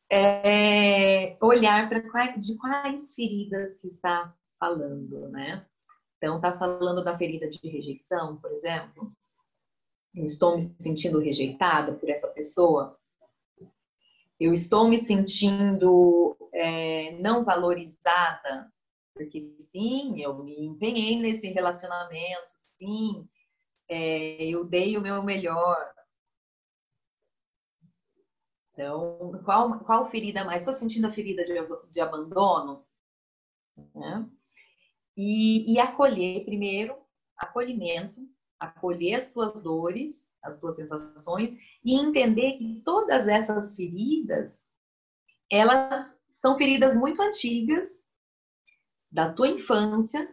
é, 0.09 1.37
olhar 1.41 1.89
para 1.89 2.27
de 2.37 2.57
quais 2.57 3.13
feridas 3.13 3.75
que 3.75 3.87
está 3.87 4.33
falando, 4.59 5.27
né? 5.29 5.65
Então, 6.17 6.37
está 6.37 6.57
falando 6.57 7.03
da 7.03 7.17
ferida 7.17 7.49
de 7.49 7.59
rejeição, 7.67 8.37
por 8.37 8.51
exemplo. 8.51 9.11
Eu 10.15 10.25
estou 10.25 10.55
me 10.55 10.73
sentindo 10.79 11.19
rejeitada 11.19 11.93
por 11.93 12.09
essa 12.09 12.29
pessoa. 12.29 12.97
Eu 14.39 14.53
estou 14.53 14.87
me 14.87 14.99
sentindo 14.99 16.37
é, 16.53 17.11
não 17.19 17.43
valorizada 17.43 18.71
porque 19.13 19.39
sim, 19.39 20.21
eu 20.21 20.43
me 20.43 20.65
empenhei 20.65 21.19
nesse 21.19 21.47
relacionamento, 21.49 22.53
sim, 22.57 23.27
é, 23.87 24.43
eu 24.45 24.65
dei 24.65 24.97
o 24.97 25.01
meu 25.01 25.21
melhor. 25.23 25.93
Então, 28.71 29.39
qual, 29.45 29.79
qual 29.85 30.07
ferida 30.07 30.43
mais? 30.43 30.63
Estou 30.63 30.73
sentindo 30.73 31.05
a 31.05 31.11
ferida 31.11 31.45
de, 31.45 31.53
de 31.91 32.01
abandono? 32.01 32.83
Né? 33.93 34.27
E, 35.15 35.71
e 35.71 35.79
acolher 35.79 36.43
primeiro, 36.43 36.97
acolhimento, 37.37 38.19
acolher 38.59 39.15
as 39.15 39.31
tuas 39.31 39.61
dores, 39.61 40.32
as 40.43 40.59
tuas 40.59 40.75
sensações 40.75 41.57
e 41.83 41.95
entender 41.95 42.57
que 42.57 42.81
todas 42.83 43.27
essas 43.27 43.75
feridas, 43.75 44.61
elas 45.49 46.19
são 46.29 46.57
feridas 46.57 46.95
muito 46.95 47.21
antigas 47.21 48.03
da 49.11 49.31
tua 49.31 49.47
infância. 49.47 50.27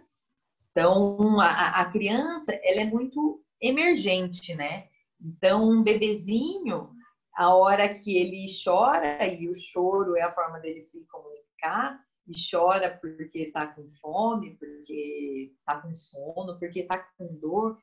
Então, 0.71 1.39
a, 1.41 1.81
a 1.81 1.91
criança, 1.91 2.53
ela 2.63 2.81
é 2.81 2.85
muito 2.85 3.43
emergente, 3.61 4.55
né? 4.55 4.89
Então, 5.21 5.69
um 5.69 5.83
bebezinho, 5.83 6.91
a 7.35 7.55
hora 7.55 7.95
que 7.95 8.17
ele 8.17 8.47
chora, 8.65 9.27
e 9.27 9.49
o 9.49 9.59
choro 9.59 10.17
é 10.17 10.23
a 10.23 10.35
forma 10.35 10.59
dele 10.61 10.83
se 10.83 11.05
comunicar, 11.07 12.01
e 12.27 12.33
chora 12.51 12.97
porque 13.01 13.41
está 13.41 13.67
com 13.67 13.91
fome, 14.01 14.57
porque 14.57 15.53
está 15.59 15.81
com 15.81 15.95
sono, 15.95 16.59
porque 16.59 16.81
está 16.81 16.99
com 17.19 17.35
dor, 17.37 17.79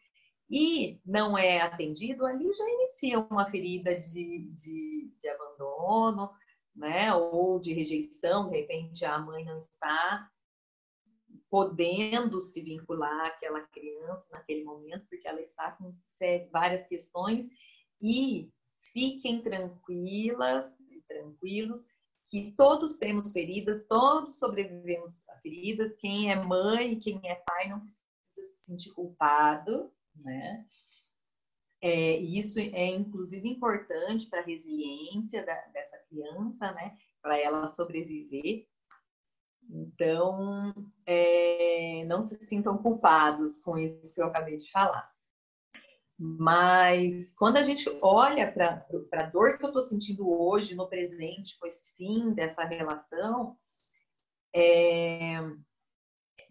e 0.49 0.99
não 1.05 1.38
é 1.38 1.62
atendido, 1.62 2.25
ali 2.25 2.51
já 2.53 2.69
inicia 2.69 3.19
uma 3.19 3.49
ferida 3.49 3.99
de, 3.99 4.49
de, 4.53 5.12
de 5.19 5.29
abandono, 5.29 6.31
né? 6.75 7.13
Ou 7.13 7.60
de 7.60 7.73
rejeição, 7.73 8.49
de 8.49 8.57
repente 8.57 9.03
a 9.03 9.19
mãe 9.19 9.43
não 9.43 9.57
está 9.57 10.29
podendo 11.49 12.41
se 12.41 12.62
vincular 12.62 13.27
àquela 13.27 13.62
criança 13.62 14.25
naquele 14.31 14.63
momento, 14.63 15.05
porque 15.10 15.27
ela 15.27 15.41
está 15.41 15.71
com 15.71 15.93
várias 16.51 16.88
questões, 16.88 17.49
e 18.01 18.49
fiquem 18.93 19.41
tranquilas 19.41 20.77
e 20.91 21.01
tranquilos 21.07 21.88
que 22.25 22.51
todos 22.57 22.97
temos 22.97 23.31
feridas, 23.31 23.86
todos 23.88 24.38
sobrevivemos 24.38 25.27
a 25.29 25.38
feridas. 25.38 25.95
Quem 25.95 26.31
é 26.31 26.36
mãe, 26.36 26.99
quem 26.99 27.21
é 27.23 27.36
pai 27.36 27.69
não 27.69 27.79
precisa 27.79 28.05
se 28.29 28.65
sentir 28.65 28.91
culpado, 28.91 29.91
né? 30.23 30.65
É, 31.82 32.17
isso 32.17 32.60
é 32.60 32.88
inclusive 32.88 33.47
importante 33.47 34.27
para 34.27 34.39
a 34.39 34.43
resiliência 34.43 35.45
da, 35.45 35.56
dessa 35.67 35.97
criança, 36.10 36.71
né? 36.73 36.97
Para 37.21 37.38
ela 37.38 37.69
sobreviver. 37.69 38.67
Então, 39.69 40.73
é, 41.06 42.06
não 42.06 42.21
se 42.21 42.36
sintam 42.45 42.77
culpados 42.77 43.60
com 43.60 43.77
isso 43.77 44.13
que 44.13 44.21
eu 44.21 44.25
acabei 44.25 44.58
de 44.58 44.71
falar. 44.71 45.12
Mas 46.17 47.32
quando 47.34 47.58
a 47.58 47.63
gente 47.63 47.88
olha 48.01 48.51
para 48.51 48.86
a 49.13 49.23
dor 49.23 49.58
que 49.58 49.65
eu 49.65 49.67
estou 49.67 49.84
sentindo 49.84 50.27
hoje, 50.27 50.73
no 50.73 50.89
presente, 50.89 51.60
com 51.60 51.67
esse 51.67 51.93
fim 51.95 52.34
dessa 52.34 52.63
relação, 52.63 53.56
é, 54.56 55.38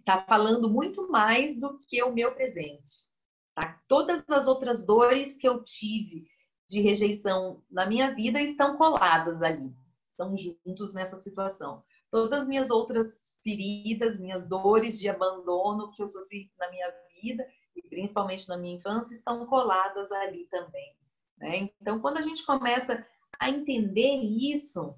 tá 0.05 0.25
falando 0.29 0.71
muito 0.71 1.11
mais 1.11 1.59
do 1.59 1.81
que 1.81 2.01
o 2.03 2.15
meu 2.15 2.33
presente. 2.33 3.07
Tá? 3.57 3.81
Todas 3.89 4.23
as 4.29 4.47
outras 4.47 4.85
dores 4.85 5.35
que 5.35 5.49
eu 5.49 5.65
tive 5.65 6.29
de 6.69 6.83
rejeição 6.83 7.65
na 7.71 7.87
minha 7.87 8.15
vida 8.15 8.39
estão 8.39 8.77
coladas 8.77 9.41
ali, 9.41 9.75
estão 10.11 10.37
juntos 10.37 10.93
nessa 10.93 11.17
situação. 11.17 11.83
Todas 12.11 12.41
as 12.41 12.47
minhas 12.47 12.71
outras 12.71 13.31
feridas, 13.43 14.21
minhas 14.21 14.47
dores 14.47 14.99
de 14.99 15.09
abandono 15.09 15.91
que 15.93 16.03
eu 16.03 16.09
sofri 16.09 16.53
na 16.59 16.71
minha 16.71 16.93
vida 17.23 17.49
e 17.75 17.81
principalmente 17.81 18.47
na 18.47 18.59
minha 18.59 18.77
infância 18.77 19.15
estão 19.15 19.47
coladas 19.47 20.13
ali 20.13 20.45
também. 20.51 20.95
Né? 21.39 21.71
Então, 21.81 21.99
quando 21.99 22.19
a 22.19 22.23
gente 22.23 22.45
começa 22.45 23.07
a 23.41 23.49
entender 23.49 24.17
isso, 24.17 24.95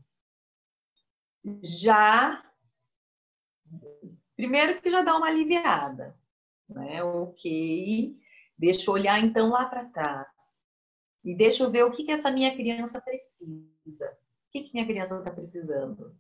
já 1.63 2.45
primeiro 4.35 4.81
que 4.81 4.91
já 4.91 5.03
dá 5.03 5.17
uma 5.17 5.29
aliviada, 5.29 6.19
né? 6.69 7.03
Ok, 7.03 8.19
Deixa 8.59 8.91
eu 8.91 8.95
olhar 8.95 9.21
então 9.21 9.51
lá 9.51 9.67
para 9.67 9.85
trás. 9.87 10.27
E 11.25 11.35
deixa 11.35 11.63
eu 11.63 11.71
ver 11.71 11.85
o 11.85 11.91
que, 11.91 12.05
que 12.05 12.11
essa 12.11 12.31
minha 12.31 12.55
criança 12.55 13.01
precisa. 13.01 14.07
O 14.07 14.51
que, 14.51 14.63
que 14.63 14.73
minha 14.73 14.87
criança 14.87 15.19
está 15.19 15.31
precisando? 15.31 16.17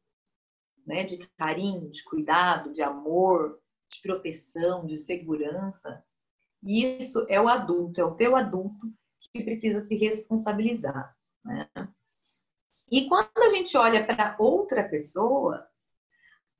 Né? 0.86 1.04
De 1.04 1.18
carinho, 1.36 1.90
de 1.90 2.04
cuidado, 2.04 2.72
de 2.72 2.82
amor, 2.82 3.58
de 3.90 4.00
proteção, 4.02 4.86
de 4.86 4.96
segurança. 4.96 6.04
E 6.62 6.98
isso 6.98 7.26
é 7.28 7.40
o 7.40 7.48
adulto, 7.48 8.00
é 8.00 8.04
o 8.04 8.14
teu 8.14 8.36
adulto 8.36 8.92
que 9.32 9.42
precisa 9.42 9.82
se 9.82 9.96
responsabilizar. 9.96 11.16
Né? 11.44 11.68
E 12.90 13.08
quando 13.08 13.38
a 13.38 13.48
gente 13.48 13.76
olha 13.76 14.06
para 14.06 14.36
outra 14.38 14.88
pessoa, 14.88 15.66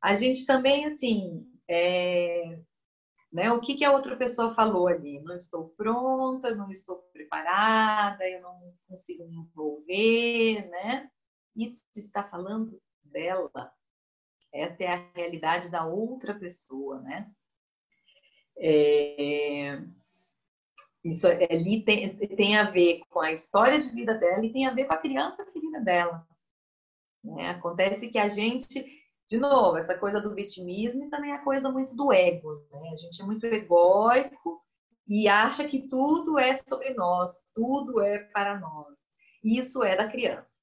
a 0.01 0.15
gente 0.15 0.45
também, 0.47 0.85
assim, 0.85 1.47
é, 1.69 2.61
né? 3.33 3.53
O 3.53 3.61
que, 3.61 3.75
que 3.75 3.85
a 3.85 3.93
outra 3.93 4.17
pessoa 4.17 4.55
falou 4.55 4.89
ali? 4.89 5.21
Não 5.21 5.37
estou 5.37 5.69
pronta, 5.71 6.55
não 6.55 6.71
estou 6.71 6.97
preparada, 7.13 8.29
eu 8.29 8.41
não 8.41 8.75
consigo 8.89 9.27
me 9.27 9.37
envolver, 9.37 10.69
né? 10.69 11.11
Isso 11.55 11.83
está 11.95 12.23
falando 12.23 12.81
dela. 13.03 13.73
Essa 14.53 14.85
é 14.85 14.89
a 14.89 15.11
realidade 15.15 15.71
da 15.71 15.85
outra 15.85 16.35
pessoa, 16.35 17.01
né? 17.01 17.31
É... 18.59 19.83
Isso 21.05 21.27
ali 21.27 21.83
tem, 21.85 22.17
tem 22.17 22.57
a 22.57 22.71
ver 22.71 23.03
com 23.09 23.21
a 23.21 23.33
história 23.33 23.79
de 23.79 23.89
vida 23.89 24.15
dela 24.15 24.45
e 24.45 24.53
tem 24.53 24.67
a 24.67 24.75
ver 24.75 24.87
com 24.87 24.95
a 24.95 24.99
criança 24.99 25.45
ferida 25.53 25.81
dela. 25.81 26.27
Né? 27.23 27.51
Acontece 27.51 28.09
que 28.09 28.19
a 28.19 28.29
gente 28.29 28.98
de 29.29 29.37
novo, 29.37 29.77
essa 29.77 29.97
coisa 29.99 30.21
do 30.21 30.35
vitimismo 30.35 31.05
e 31.05 31.11
também 31.11 31.33
a 31.33 31.45
coisa 31.45 31.71
muito 31.71 31.95
do 31.95 32.13
ego. 32.13 32.67
Né? 32.71 32.91
A 32.93 32.97
gente 32.97 33.21
é 33.21 33.25
muito 33.25 33.45
egóico 33.45 34.63
e 35.07 35.29
acha 35.29 35.69
que 35.69 35.87
tudo 35.87 36.39
é 36.39 36.55
sobre 36.55 36.95
nós, 36.95 37.43
tudo 37.55 38.01
é 38.01 38.19
para 38.33 38.59
nós. 38.59 38.97
Isso 39.45 39.83
é 39.85 39.97
da 39.97 40.09
criança. 40.09 40.57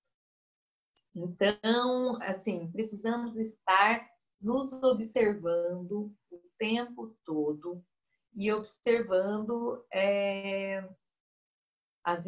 Então, 1.13 2.17
assim, 2.21 2.69
precisamos 2.71 3.38
estar 3.38 4.06
nos 4.41 4.73
observando 4.84 6.12
o 6.30 6.41
tempo 6.58 7.15
todo 7.23 7.84
e 8.36 8.51
observando 8.51 9.86
é, 9.93 10.88
as, 12.04 12.25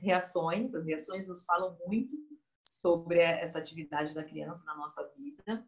reações. 0.00 0.74
As 0.74 0.84
reações 0.84 1.28
nos 1.28 1.44
falam 1.44 1.76
muito 1.86 2.14
sobre 2.82 3.20
essa 3.20 3.58
atividade 3.58 4.12
da 4.12 4.24
criança 4.24 4.64
na 4.64 4.76
nossa 4.76 5.08
vida. 5.16 5.64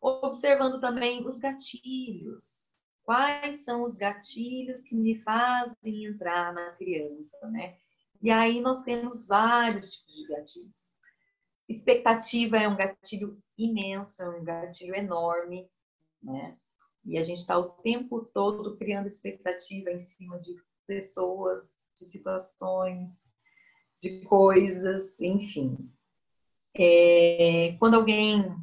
Observando 0.00 0.80
também 0.80 1.26
os 1.26 1.40
gatilhos. 1.40 2.78
Quais 3.04 3.64
são 3.64 3.82
os 3.82 3.96
gatilhos 3.96 4.82
que 4.82 4.94
me 4.94 5.20
fazem 5.22 6.04
entrar 6.04 6.52
na 6.52 6.72
criança, 6.76 7.48
né? 7.50 7.76
E 8.22 8.30
aí 8.30 8.60
nós 8.60 8.82
temos 8.82 9.26
vários 9.26 9.92
tipos 9.92 10.14
de 10.14 10.28
gatilhos. 10.28 10.92
Expectativa 11.68 12.56
é 12.56 12.68
um 12.68 12.76
gatilho 12.76 13.42
imenso, 13.56 14.22
é 14.22 14.28
um 14.28 14.44
gatilho 14.44 14.94
enorme, 14.94 15.68
né? 16.22 16.56
E 17.04 17.18
a 17.18 17.24
gente 17.24 17.40
está 17.40 17.58
o 17.58 17.70
tempo 17.70 18.24
todo 18.32 18.76
criando 18.76 19.08
expectativa 19.08 19.90
em 19.90 19.98
cima 19.98 20.38
de 20.40 20.54
pessoas, 20.86 21.88
de 21.98 22.06
situações, 22.06 23.10
de 24.00 24.24
coisas, 24.24 25.20
enfim. 25.20 25.90
É, 26.74 27.76
quando 27.78 27.94
alguém 27.94 28.54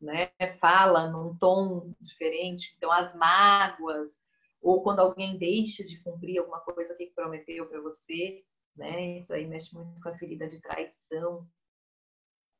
né, 0.00 0.30
fala 0.60 1.10
num 1.10 1.36
tom 1.36 1.94
diferente, 2.00 2.74
então 2.76 2.90
as 2.90 3.14
mágoas, 3.14 4.12
ou 4.60 4.82
quando 4.82 5.00
alguém 5.00 5.38
deixa 5.38 5.82
de 5.84 6.02
cumprir 6.02 6.38
alguma 6.38 6.60
coisa 6.60 6.94
que 6.94 7.12
prometeu 7.14 7.66
para 7.68 7.80
você, 7.80 8.44
né, 8.76 9.16
isso 9.16 9.32
aí 9.32 9.46
mexe 9.46 9.74
muito 9.74 10.00
com 10.02 10.08
a 10.08 10.18
ferida 10.18 10.48
de 10.48 10.60
traição. 10.60 11.48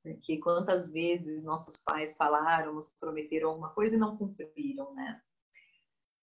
Porque 0.02 0.38
quantas 0.38 0.90
vezes 0.90 1.42
nossos 1.44 1.78
pais 1.80 2.16
falaram, 2.16 2.74
nos 2.74 2.90
prometeram 2.98 3.50
alguma 3.50 3.70
coisa 3.70 3.96
e 3.96 3.98
não 3.98 4.16
cumpriram, 4.16 4.94
né? 4.94 5.20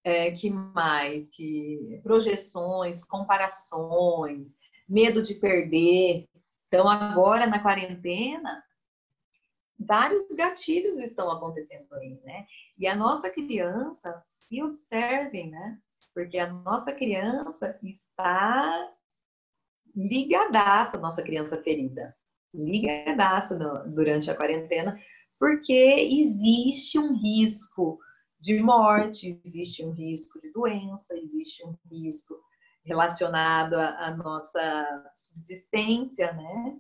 É, 0.04 0.32
que 0.32 0.50
mais? 0.50 1.28
Que 1.30 2.00
projeções, 2.02 3.04
comparações, 3.04 4.48
medo 4.88 5.22
de 5.22 5.36
perder. 5.36 6.28
Então, 6.68 6.88
agora 6.88 7.48
na 7.48 7.62
quarentena, 7.62 8.64
vários 9.80 10.28
gatilhos 10.36 10.98
estão 11.00 11.30
acontecendo 11.30 11.94
aí, 11.94 12.20
né? 12.24 12.46
E 12.78 12.88
a 12.88 12.96
nossa 12.96 13.30
criança, 13.30 14.24
se 14.28 14.62
observem, 14.64 15.52
né? 15.52 15.78
Porque 16.14 16.38
a 16.38 16.52
nossa 16.52 16.94
criança 16.94 17.78
está 17.84 18.92
ligadaça, 19.96 20.98
nossa 20.98 21.24
criança 21.24 21.62
ferida, 21.62 22.16
ligadaça 22.54 23.58
no, 23.58 23.94
durante 23.94 24.30
a 24.30 24.36
quarentena, 24.36 25.00
porque 25.40 25.74
existe 25.74 27.00
um 27.00 27.16
risco 27.16 28.00
de 28.40 28.60
morte, 28.62 29.42
existe 29.44 29.84
um 29.84 29.92
risco 29.92 30.40
de 30.40 30.52
doença, 30.52 31.16
existe 31.18 31.66
um 31.66 31.76
risco 31.92 32.40
relacionado 32.88 33.74
à, 33.74 34.08
à 34.08 34.16
nossa 34.16 35.12
subsistência, 35.16 36.32
né? 36.34 36.78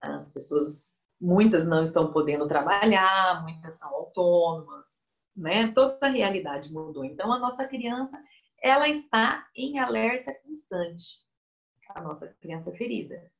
As 0.00 0.30
pessoas, 0.30 0.84
muitas 1.20 1.66
não 1.66 1.82
estão 1.82 2.12
podendo 2.12 2.46
trabalhar, 2.46 3.42
muitas 3.42 3.76
são 3.76 3.88
autônomas, 3.88 5.06
né? 5.34 5.72
Toda 5.72 5.98
a 6.02 6.10
realidade 6.10 6.72
mudou. 6.72 7.04
Então, 7.04 7.32
a 7.32 7.38
nossa 7.38 7.66
criança, 7.66 8.22
ela 8.62 8.88
está 8.88 9.48
em 9.56 9.78
alerta 9.78 10.34
constante, 10.44 11.26
a 11.94 12.02
nossa 12.02 12.28
criança 12.40 12.70
ferida. 12.72 13.32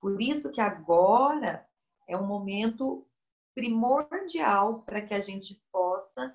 Por 0.00 0.20
isso 0.20 0.50
que 0.50 0.60
agora 0.60 1.64
é 2.08 2.16
um 2.16 2.26
momento 2.26 3.06
primordial 3.54 4.82
para 4.82 5.02
que 5.02 5.14
a 5.14 5.20
gente 5.20 5.62
possa 5.70 6.34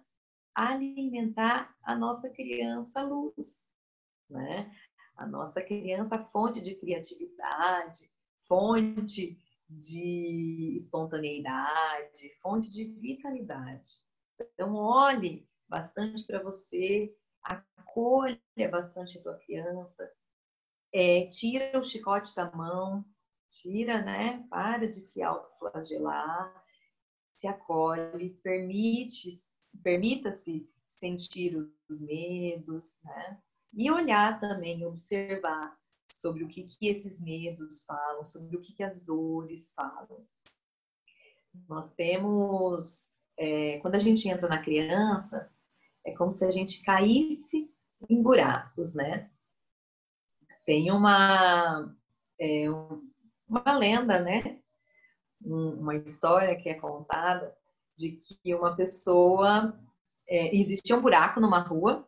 alimentar 0.56 1.76
a 1.84 1.96
nossa 1.96 2.30
criança 2.30 3.02
luz, 3.04 3.67
né? 4.30 4.72
A 5.16 5.26
nossa 5.26 5.62
criança, 5.62 6.20
fonte 6.20 6.62
de 6.62 6.76
criatividade, 6.76 8.12
fonte 8.48 9.38
de 9.70 10.76
espontaneidade, 10.78 12.34
fonte 12.42 12.72
de 12.72 12.86
vitalidade. 12.86 14.02
Então, 14.40 14.76
olhe 14.76 15.48
bastante 15.68 16.24
para 16.26 16.42
você, 16.42 17.14
acolha 17.44 18.40
bastante 18.72 19.18
a 19.18 19.22
tua 19.22 19.38
criança, 19.40 20.10
é, 20.94 21.28
tira 21.28 21.78
o 21.78 21.84
chicote 21.84 22.34
da 22.36 22.50
mão, 22.52 23.04
tira, 23.50 24.02
né? 24.02 24.46
Para 24.50 24.88
de 24.88 25.02
se 25.02 25.22
autoflagelar, 25.22 26.64
se 27.38 27.48
acolhe, 27.48 28.32
permite, 28.42 29.44
permita-se 29.84 30.70
sentir 30.88 31.56
os 31.90 32.00
medos, 32.00 33.02
né? 33.04 33.42
E 33.74 33.92
olhar 33.92 34.40
também, 34.40 34.86
observar 34.86 35.78
sobre 36.12 36.44
o 36.44 36.48
que, 36.48 36.64
que 36.64 36.88
esses 36.88 37.20
medos 37.20 37.84
falam, 37.84 38.24
sobre 38.24 38.56
o 38.56 38.62
que, 38.62 38.74
que 38.74 38.84
as 38.84 39.04
dores 39.04 39.74
falam. 39.74 40.26
Nós 41.68 41.92
temos, 41.94 43.16
é, 43.38 43.80
quando 43.80 43.96
a 43.96 44.00
gente 44.00 44.28
entra 44.28 44.48
na 44.48 44.62
criança, 44.62 45.52
é 46.06 46.12
como 46.12 46.32
se 46.32 46.46
a 46.46 46.52
gente 46.52 46.82
caísse 46.82 47.70
em 48.10 48.22
buracos, 48.22 48.94
né? 48.94 49.30
Tem 50.66 50.92
uma, 50.92 51.94
é, 52.40 52.70
uma 53.48 53.78
lenda, 53.78 54.20
né? 54.20 54.60
Uma 55.42 55.96
história 55.96 56.56
que 56.56 56.70
é 56.70 56.74
contada 56.74 57.56
de 57.96 58.12
que 58.12 58.54
uma 58.54 58.76
pessoa 58.76 59.78
é, 60.28 60.56
existia 60.56 60.96
um 60.96 61.02
buraco 61.02 61.40
numa 61.40 61.60
rua 61.60 62.07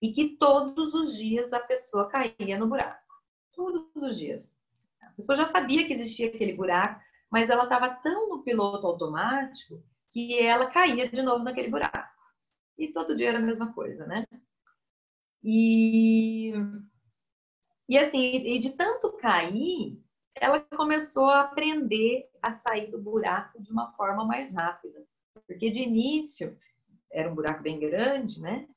e 0.00 0.12
que 0.12 0.36
todos 0.36 0.94
os 0.94 1.16
dias 1.16 1.52
a 1.52 1.60
pessoa 1.60 2.08
caía 2.08 2.58
no 2.58 2.68
buraco. 2.68 3.02
Todos 3.52 3.90
os 3.96 4.18
dias. 4.18 4.60
A 5.02 5.10
pessoa 5.10 5.36
já 5.36 5.46
sabia 5.46 5.86
que 5.86 5.92
existia 5.92 6.28
aquele 6.28 6.52
buraco, 6.52 7.00
mas 7.30 7.50
ela 7.50 7.64
estava 7.64 7.90
tão 7.90 8.28
no 8.28 8.42
piloto 8.42 8.86
automático 8.86 9.82
que 10.10 10.38
ela 10.38 10.70
caía 10.70 11.08
de 11.08 11.22
novo 11.22 11.44
naquele 11.44 11.68
buraco. 11.68 12.08
E 12.76 12.88
todo 12.88 13.16
dia 13.16 13.30
era 13.30 13.38
a 13.38 13.42
mesma 13.42 13.72
coisa, 13.72 14.06
né? 14.06 14.24
E, 15.42 16.52
e 17.88 17.98
assim, 17.98 18.20
e 18.20 18.58
de 18.58 18.70
tanto 18.70 19.12
cair, 19.16 20.00
ela 20.34 20.60
começou 20.60 21.26
a 21.26 21.40
aprender 21.40 22.28
a 22.40 22.52
sair 22.52 22.90
do 22.90 23.00
buraco 23.00 23.60
de 23.60 23.70
uma 23.72 23.92
forma 23.92 24.24
mais 24.24 24.52
rápida. 24.52 25.04
Porque 25.46 25.70
de 25.70 25.82
início, 25.82 26.56
era 27.10 27.30
um 27.30 27.34
buraco 27.34 27.62
bem 27.62 27.80
grande, 27.80 28.40
né? 28.40 28.68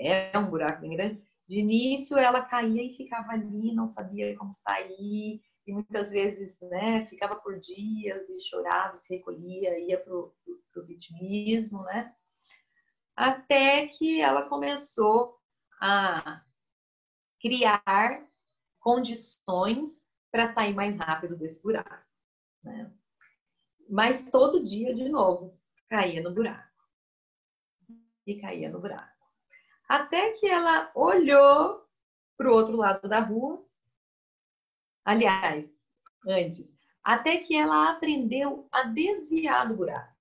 É 0.00 0.36
um 0.38 0.48
buraco 0.48 0.80
bem 0.80 0.96
grande. 0.96 1.22
De 1.46 1.60
início, 1.60 2.16
ela 2.16 2.42
caía 2.42 2.82
e 2.82 2.92
ficava 2.94 3.32
ali, 3.32 3.74
não 3.74 3.86
sabia 3.86 4.36
como 4.36 4.54
sair, 4.54 5.42
e 5.66 5.72
muitas 5.72 6.10
vezes, 6.10 6.58
né, 6.62 7.04
ficava 7.06 7.36
por 7.36 7.58
dias 7.60 8.28
e 8.30 8.40
chorava, 8.40 8.96
se 8.96 9.14
recolhia, 9.14 9.78
ia 9.78 9.98
para 10.00 10.14
o 10.14 10.32
vitimismo, 10.86 11.82
né? 11.82 12.14
Até 13.14 13.86
que 13.88 14.20
ela 14.22 14.48
começou 14.48 15.38
a 15.80 16.42
criar 17.40 18.26
condições 18.78 20.02
para 20.30 20.46
sair 20.46 20.74
mais 20.74 20.96
rápido 20.96 21.36
desse 21.36 21.62
buraco. 21.62 22.06
Né? 22.62 22.90
Mas 23.88 24.30
todo 24.30 24.64
dia, 24.64 24.94
de 24.94 25.08
novo, 25.08 25.60
caía 25.88 26.22
no 26.22 26.32
buraco. 26.32 26.70
E 28.26 28.40
caía 28.40 28.70
no 28.70 28.80
buraco. 28.80 29.09
Até 29.90 30.34
que 30.34 30.46
ela 30.46 30.88
olhou 30.94 31.84
para 32.36 32.48
o 32.48 32.54
outro 32.54 32.76
lado 32.76 33.08
da 33.08 33.18
rua. 33.18 33.60
Aliás, 35.04 35.68
antes, 36.24 36.72
até 37.02 37.38
que 37.38 37.56
ela 37.56 37.90
aprendeu 37.90 38.68
a 38.70 38.84
desviar 38.84 39.66
do 39.66 39.74
buraco. 39.74 40.14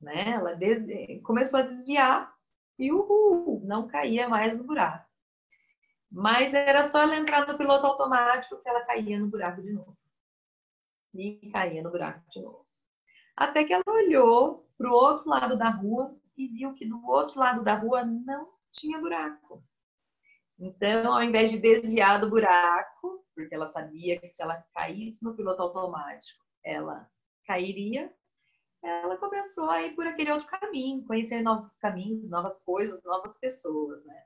Né? 0.00 0.30
Ela 0.30 0.52
des... 0.56 0.88
começou 1.22 1.60
a 1.60 1.62
desviar 1.62 2.36
e 2.76 2.90
uhul, 2.90 3.62
não 3.64 3.86
caía 3.86 4.28
mais 4.28 4.58
no 4.58 4.64
buraco. 4.64 5.08
Mas 6.10 6.52
era 6.52 6.82
só 6.82 7.02
ela 7.02 7.14
entrar 7.14 7.46
no 7.46 7.56
piloto 7.56 7.86
automático 7.86 8.60
que 8.60 8.68
ela 8.68 8.84
caía 8.84 9.16
no 9.16 9.28
buraco 9.28 9.62
de 9.62 9.72
novo. 9.72 9.96
E 11.14 11.52
caía 11.52 11.84
no 11.84 11.92
buraco 11.92 12.28
de 12.32 12.42
novo. 12.42 12.66
Até 13.36 13.62
que 13.62 13.72
ela 13.72 13.84
olhou 13.86 14.68
para 14.76 14.90
o 14.90 14.92
outro 14.92 15.30
lado 15.30 15.56
da 15.56 15.70
rua 15.70 16.18
e 16.36 16.48
viu 16.48 16.72
que 16.72 16.86
do 16.86 17.04
outro 17.06 17.38
lado 17.38 17.62
da 17.62 17.74
rua 17.74 18.04
não 18.04 18.52
tinha 18.72 18.98
buraco. 18.98 19.64
Então, 20.58 21.12
ao 21.12 21.22
invés 21.22 21.50
de 21.50 21.58
desviar 21.58 22.20
do 22.20 22.30
buraco, 22.30 23.24
porque 23.34 23.54
ela 23.54 23.66
sabia 23.66 24.20
que 24.20 24.32
se 24.32 24.42
ela 24.42 24.64
caísse 24.74 25.22
no 25.22 25.34
piloto 25.34 25.62
automático, 25.62 26.44
ela 26.62 27.10
cairia, 27.46 28.12
ela 28.82 29.16
começou 29.16 29.70
a 29.70 29.82
ir 29.82 29.94
por 29.94 30.06
aquele 30.06 30.30
outro 30.30 30.46
caminho, 30.46 31.04
conhecer 31.06 31.42
novos 31.42 31.76
caminhos, 31.78 32.30
novas 32.30 32.62
coisas, 32.62 33.02
novas 33.04 33.36
pessoas, 33.38 34.04
né? 34.04 34.22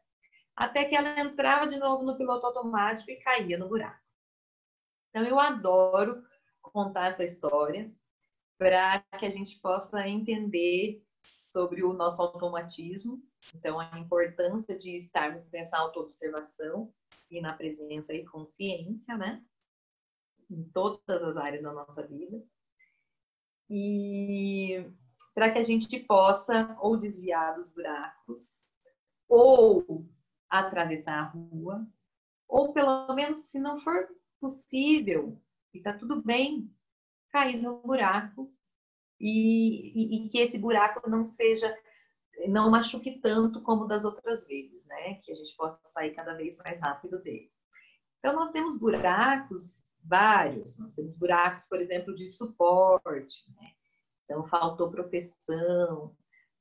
até 0.59 0.85
que 0.85 0.97
ela 0.97 1.21
entrava 1.21 1.69
de 1.69 1.79
novo 1.79 2.03
no 2.03 2.19
piloto 2.19 2.45
automático 2.45 3.11
e 3.11 3.21
caía 3.21 3.57
no 3.57 3.69
buraco. 3.69 4.03
Então, 5.09 5.25
eu 5.25 5.39
adoro 5.39 6.25
contar 6.61 7.09
essa 7.09 7.25
história 7.25 7.91
para 8.59 9.01
que 9.21 9.25
a 9.25 9.31
gente 9.31 9.57
possa 9.61 10.07
entender 10.09 11.01
sobre 11.51 11.83
o 11.83 11.93
nosso 11.93 12.21
automatismo, 12.21 13.23
então 13.55 13.81
a 13.81 13.99
importância 13.99 14.77
de 14.77 14.97
estarmos 14.97 15.49
nessa 15.51 15.79
autoobservação 15.79 16.93
e 17.31 17.41
na 17.41 17.53
presença 17.53 18.13
e 18.13 18.25
consciência, 18.25 19.17
né? 19.17 19.45
Em 20.51 20.63
todas 20.65 21.23
as 21.23 21.37
áreas 21.37 21.63
da 21.63 21.73
nossa 21.73 22.07
vida. 22.07 22.43
E 23.69 24.85
para 25.35 25.53
que 25.53 25.59
a 25.59 25.63
gente 25.63 26.01
possa 26.01 26.77
ou 26.81 26.97
desviar 26.97 27.55
dos 27.55 27.71
buracos 27.71 28.67
ou 29.29 30.07
atravessar 30.49 31.19
a 31.19 31.25
rua, 31.25 31.87
ou 32.49 32.73
pelo 32.73 33.15
menos, 33.15 33.41
se 33.41 33.59
não 33.59 33.79
for 33.79 34.09
possível, 34.41 35.39
e 35.75 35.81
tá 35.81 35.93
tudo 35.93 36.23
bem, 36.23 36.75
cair 37.31 37.61
no 37.61 37.83
buraco 37.83 38.51
e, 39.21 39.93
e, 39.95 40.27
e, 40.27 40.29
que 40.29 40.39
esse 40.39 40.59
buraco 40.59 41.09
não 41.09 41.23
seja, 41.23 41.77
não 42.47 42.71
machuque 42.71 43.21
tanto 43.21 43.63
como 43.63 43.87
das 43.87 44.05
outras 44.05 44.47
vezes, 44.47 44.85
né? 44.87 45.15
Que 45.15 45.33
a 45.33 45.35
gente 45.35 45.55
possa 45.57 45.81
sair 45.85 46.15
cada 46.15 46.35
vez 46.35 46.57
mais 46.59 46.81
rápido 46.81 47.21
dele. 47.23 47.51
Então, 48.19 48.35
nós 48.35 48.51
temos 48.51 48.79
buracos 48.79 49.87
vários, 50.05 50.79
nós 50.79 50.95
temos 50.95 51.17
buracos, 51.19 51.67
por 51.69 51.81
exemplo, 51.81 52.15
de 52.15 52.29
suporte, 52.29 53.45
né? 53.57 53.73
Então, 54.25 54.45
faltou 54.45 54.91
proteção, 54.91 56.17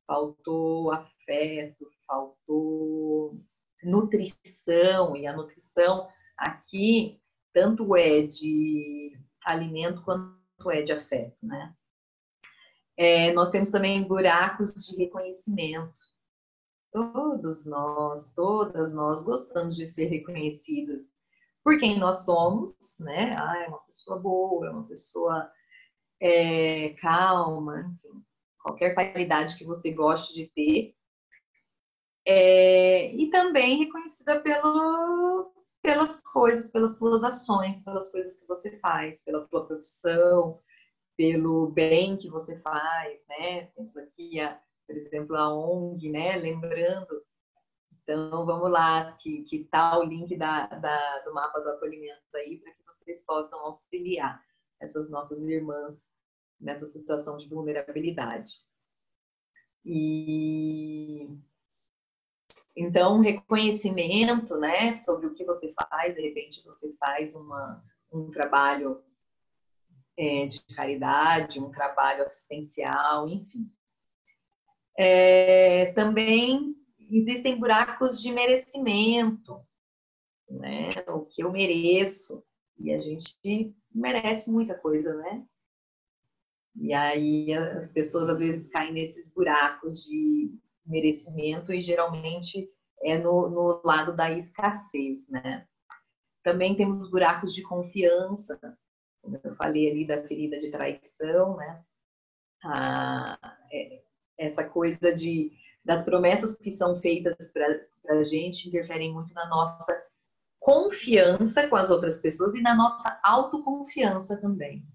faltou 0.06 0.92
afeto, 0.92 1.90
faltou 2.08 3.40
nutrição, 3.84 5.16
e 5.16 5.28
a 5.28 5.36
nutrição 5.36 6.08
aqui 6.38 7.22
tanto 7.54 7.96
é 7.96 8.22
de 8.22 9.18
alimento 9.46 10.04
quanto 10.04 10.72
é 10.72 10.82
de 10.82 10.92
afeto, 10.92 11.38
né? 11.44 11.76
É, 12.98 13.32
nós 13.34 13.52
temos 13.52 13.70
também 13.70 14.04
buracos 14.04 14.74
de 14.74 14.96
reconhecimento. 14.98 16.00
Todos 16.92 17.66
nós, 17.66 18.34
todas 18.34 18.92
nós 18.92 19.24
gostamos 19.24 19.76
de 19.76 19.86
ser 19.86 20.06
reconhecidas 20.06 21.06
por 21.64 21.78
quem 21.78 22.00
nós 22.00 22.24
somos, 22.24 22.74
né? 23.00 23.36
Ah, 23.38 23.64
é 23.64 23.68
uma 23.68 23.80
pessoa 23.80 24.18
boa, 24.18 24.68
é 24.68 24.70
uma 24.72 24.88
pessoa 24.88 25.52
é, 26.20 26.90
calma, 27.02 27.82
enfim, 27.82 28.24
qualquer 28.64 28.94
qualidade 28.94 29.58
que 29.58 29.66
você 29.66 29.92
goste 29.92 30.34
de 30.34 30.48
ter, 30.48 30.96
é, 32.26 33.14
e 33.14 33.30
também 33.30 33.80
reconhecida 33.80 34.42
pelo, 34.42 35.52
pelas 35.82 36.22
coisas, 36.22 36.70
pelas 36.72 36.98
suas 36.98 37.24
ações, 37.24 37.84
pelas 37.84 38.12
coisas 38.12 38.38
que 38.38 38.48
você 38.48 38.78
faz, 38.80 39.24
pela 39.24 39.48
tua 39.48 39.66
profissão, 39.66 40.60
pelo 41.18 41.68
bem 41.72 42.16
que 42.16 42.30
você 42.30 42.58
faz, 42.60 43.26
né? 43.28 43.66
Temos 43.76 43.98
aqui, 43.98 44.40
a, 44.40 44.62
por 44.86 44.96
exemplo, 44.96 45.36
a 45.36 45.54
ONG, 45.54 46.10
né? 46.10 46.38
Lembrando. 46.38 47.26
Então, 48.04 48.46
vamos 48.46 48.72
lá, 48.72 49.12
que, 49.14 49.44
que 49.44 49.66
tá 49.66 50.00
o 50.00 50.04
link 50.04 50.38
da, 50.38 50.68
da, 50.68 51.20
do 51.22 51.34
mapa 51.34 51.60
do 51.60 51.70
acolhimento 51.70 52.22
aí, 52.36 52.60
para 52.60 52.72
que 52.72 52.84
vocês 52.86 53.26
possam 53.26 53.60
auxiliar 53.60 54.42
essas 54.80 55.10
nossas 55.10 55.42
irmãs 55.42 56.06
nessa 56.62 56.86
situação 56.86 57.36
de 57.36 57.50
vulnerabilidade. 57.50 58.54
E 59.84 61.28
então, 62.76 63.22
reconhecimento, 63.22 64.56
né, 64.58 64.94
sobre 64.94 65.26
o 65.26 65.34
que 65.34 65.44
você 65.44 65.74
faz, 65.74 66.14
de 66.14 66.22
repente 66.22 66.64
você 66.64 66.94
faz 67.00 67.34
uma, 67.34 67.84
um 68.14 68.30
trabalho 68.30 69.04
é, 70.18 70.48
de 70.48 70.62
caridade, 70.76 71.60
um 71.60 71.70
trabalho 71.70 72.24
assistencial, 72.24 73.30
enfim. 73.30 73.72
É, 74.98 75.92
também 75.94 76.76
existem 77.10 77.60
buracos 77.60 78.20
de 78.22 78.32
merecimento, 78.32 79.62
né, 80.50 80.90
o 81.08 81.26
que 81.26 81.44
eu 81.44 81.52
mereço, 81.52 82.44
e 82.80 82.92
a 82.92 83.00
gente 83.00 83.76
merece 83.94 84.50
muita 84.50 84.76
coisa, 84.76 85.14
né? 85.16 85.46
E 86.76 86.94
aí 86.94 87.54
as 87.54 87.92
pessoas 87.92 88.30
às 88.30 88.40
vezes 88.40 88.70
caem 88.70 88.94
nesses 88.94 89.34
buracos 89.34 90.04
de 90.04 90.54
merecimento 90.86 91.74
e 91.74 91.82
geralmente 91.82 92.70
é 93.02 93.18
no, 93.18 93.50
no 93.50 93.82
lado 93.84 94.16
da 94.16 94.32
escassez, 94.32 95.28
né? 95.28 95.68
Também 96.44 96.76
temos 96.76 97.10
buracos 97.10 97.54
de 97.54 97.64
confiança, 97.64 98.60
eu 99.44 99.56
falei 99.56 99.92
ali 99.92 100.08
da 100.08 100.22
ferida 100.28 100.58
de 100.60 100.72
traição, 100.72 101.58
né? 101.58 101.84
Ah, 102.64 103.58
é, 103.72 104.02
essa 104.38 104.64
coisa 104.64 105.14
de 105.14 105.52
das 105.84 106.04
promessas 106.04 106.58
que 106.58 106.70
são 106.70 107.00
feitas 107.00 107.50
para 107.50 107.66
a 108.10 108.24
gente 108.26 108.68
interferem 108.68 109.14
muito 109.14 109.34
na 109.34 109.48
nossa 109.48 110.04
confiança 110.60 111.70
com 111.70 111.78
as 111.78 111.90
outras 111.90 112.18
pessoas 112.18 112.54
e 112.56 112.62
na 112.62 112.76
nossa 112.76 113.18
autoconfiança 113.24 114.36
também. 114.36 114.86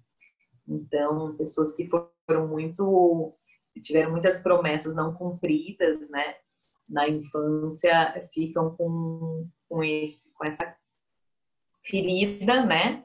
Então, 0.68 1.34
pessoas 1.36 1.74
que 1.74 1.88
foram 1.88 2.46
muito 2.46 3.34
tiveram 3.80 4.10
muitas 4.10 4.38
promessas 4.38 4.94
não 4.94 5.14
cumpridas, 5.14 6.10
né? 6.10 6.36
Na 6.86 7.08
infância 7.08 8.28
ficam 8.34 8.76
com, 8.76 9.48
com, 9.68 9.82
esse, 9.82 10.30
com 10.34 10.44
essa 10.44 10.76
ferida, 11.82 12.66
né? 12.66 13.02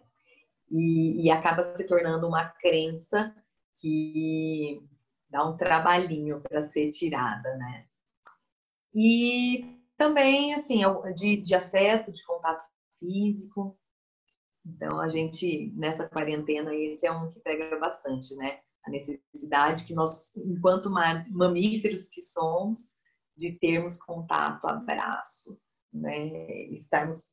E, 0.69 1.25
e 1.25 1.31
acaba 1.31 1.63
se 1.63 1.85
tornando 1.85 2.27
uma 2.27 2.45
crença 2.45 3.33
que 3.79 4.81
dá 5.29 5.47
um 5.47 5.55
trabalhinho 5.55 6.41
para 6.41 6.61
ser 6.63 6.91
tirada, 6.91 7.55
né? 7.55 7.85
E 8.93 9.79
também, 9.97 10.53
assim, 10.53 10.81
de, 11.15 11.37
de 11.37 11.55
afeto, 11.55 12.11
de 12.11 12.23
contato 12.25 12.63
físico. 12.99 13.77
Então, 14.65 14.99
a 14.99 15.07
gente, 15.07 15.71
nessa 15.75 16.07
quarentena, 16.07 16.73
esse 16.75 17.05
é 17.05 17.11
um 17.11 17.31
que 17.31 17.39
pega 17.39 17.79
bastante, 17.79 18.35
né? 18.35 18.59
A 18.85 18.89
necessidade 18.89 19.85
que 19.85 19.93
nós, 19.93 20.35
enquanto 20.37 20.89
mamíferos 21.29 22.07
que 22.07 22.21
somos, 22.21 22.95
de 23.35 23.51
termos 23.53 23.97
contato, 23.97 24.65
abraço, 24.65 25.59
né? 25.93 26.27
Estarmos 26.71 27.27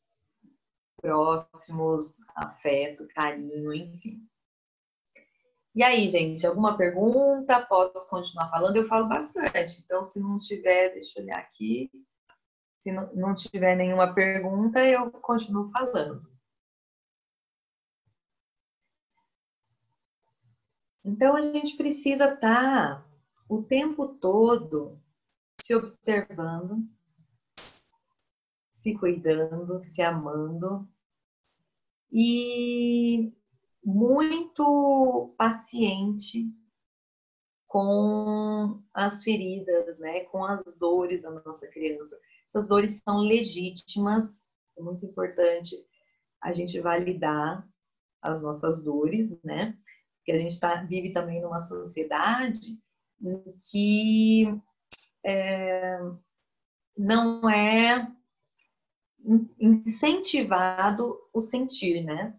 próximos, 1.05 2.17
afeto, 2.35 3.07
carinho, 3.09 3.75
enfim. 3.75 4.27
E 5.75 5.83
aí, 5.83 6.09
gente, 6.09 6.47
alguma 6.47 6.79
pergunta? 6.79 7.61
Posso 7.67 8.09
continuar 8.09 8.49
falando? 8.49 8.77
Eu 8.77 8.89
falo 8.89 9.07
bastante, 9.07 9.83
então 9.85 10.03
se 10.03 10.19
não 10.19 10.39
tiver, 10.39 10.95
deixa 10.95 11.19
eu 11.19 11.25
olhar 11.25 11.39
aqui. 11.39 11.91
Se 12.79 12.91
não, 12.91 13.15
não 13.15 13.35
tiver 13.35 13.77
nenhuma 13.77 14.15
pergunta, 14.15 14.83
eu 14.83 15.11
continuo 15.11 15.71
falando. 15.71 16.27
Então 21.05 21.37
a 21.37 21.43
gente 21.43 21.77
precisa 21.77 22.33
estar 22.33 23.03
tá 23.03 23.07
o 23.47 23.63
tempo 23.63 24.09
todo 24.09 24.99
se 25.61 25.75
observando, 25.75 26.89
se 28.71 28.97
cuidando, 28.97 29.79
se 29.81 30.01
amando 30.01 30.89
e 32.17 33.33
muito 33.85 35.35
paciente 35.37 36.49
com 37.67 38.81
as 38.95 39.25
feridas, 39.25 39.99
né, 39.99 40.21
com 40.27 40.45
as 40.45 40.63
dores 40.79 41.23
da 41.23 41.31
nossa 41.31 41.67
criança. 41.67 42.17
Essas 42.47 42.69
dores 42.69 43.03
são 43.03 43.19
legítimas, 43.19 44.47
é 44.79 44.81
muito 44.81 45.05
importante 45.05 45.77
a 46.41 46.53
gente 46.53 46.81
validar 46.81 47.69
as 48.23 48.41
nossas 48.41 48.81
dores, 48.81 49.37
né? 49.43 49.77
Porque 50.19 50.31
a 50.31 50.39
gente 50.39 50.59
tá, 50.61 50.85
vive 50.85 51.13
também 51.13 51.43
numa 51.43 51.59
sociedade 51.59 52.79
que 53.71 54.47
é, 55.25 55.99
não 56.97 57.51
é 57.51 58.09
incentivado 59.59 61.19
o 61.33 61.41
sentir, 61.41 62.05
né? 62.05 62.37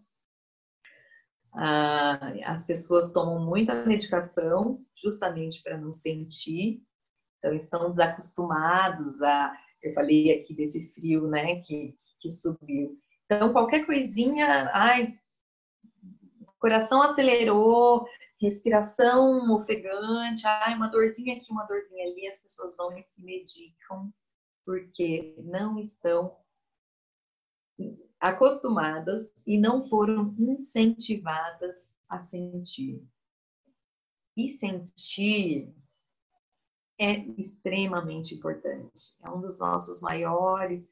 Ah, 1.52 2.32
as 2.44 2.64
pessoas 2.64 3.10
tomam 3.12 3.44
muita 3.44 3.86
medicação 3.86 4.84
justamente 4.94 5.62
para 5.62 5.78
não 5.78 5.92
sentir, 5.92 6.82
então 7.38 7.54
estão 7.54 7.90
desacostumados 7.90 9.20
a. 9.22 9.56
Eu 9.82 9.92
falei 9.94 10.32
aqui 10.32 10.54
desse 10.54 10.90
frio, 10.92 11.28
né, 11.28 11.60
que, 11.60 11.96
que 12.18 12.30
subiu. 12.30 12.98
Então, 13.24 13.52
qualquer 13.52 13.86
coisinha, 13.86 14.70
ai, 14.72 15.16
coração 16.58 17.02
acelerou, 17.02 18.06
respiração 18.40 19.54
ofegante, 19.54 20.46
ai, 20.46 20.74
uma 20.74 20.88
dorzinha 20.88 21.36
aqui, 21.36 21.52
uma 21.52 21.66
dorzinha 21.66 22.04
ali, 22.04 22.26
as 22.26 22.40
pessoas 22.40 22.76
vão 22.76 22.96
e 22.98 23.02
se 23.02 23.22
medicam 23.22 24.12
porque 24.66 25.36
não 25.38 25.78
estão 25.78 26.36
acostumadas 28.20 29.30
e 29.46 29.58
não 29.58 29.82
foram 29.82 30.34
incentivadas 30.38 31.94
a 32.08 32.18
sentir. 32.18 33.02
E 34.36 34.48
sentir 34.48 35.74
é 36.98 37.18
extremamente 37.38 38.34
importante. 38.34 39.16
É 39.22 39.30
um 39.30 39.40
dos 39.40 39.58
nossos 39.58 40.00
maiores 40.00 40.88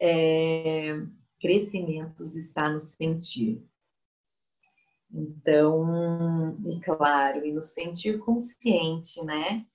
é, 0.00 0.94
crescimentos 1.40 2.34
está 2.34 2.68
no 2.68 2.80
sentir. 2.80 3.62
Então, 5.10 6.58
e 6.66 6.80
claro, 6.80 7.44
e 7.44 7.52
no 7.52 7.62
sentir 7.62 8.18
consciente, 8.18 9.22
né? 9.24 9.66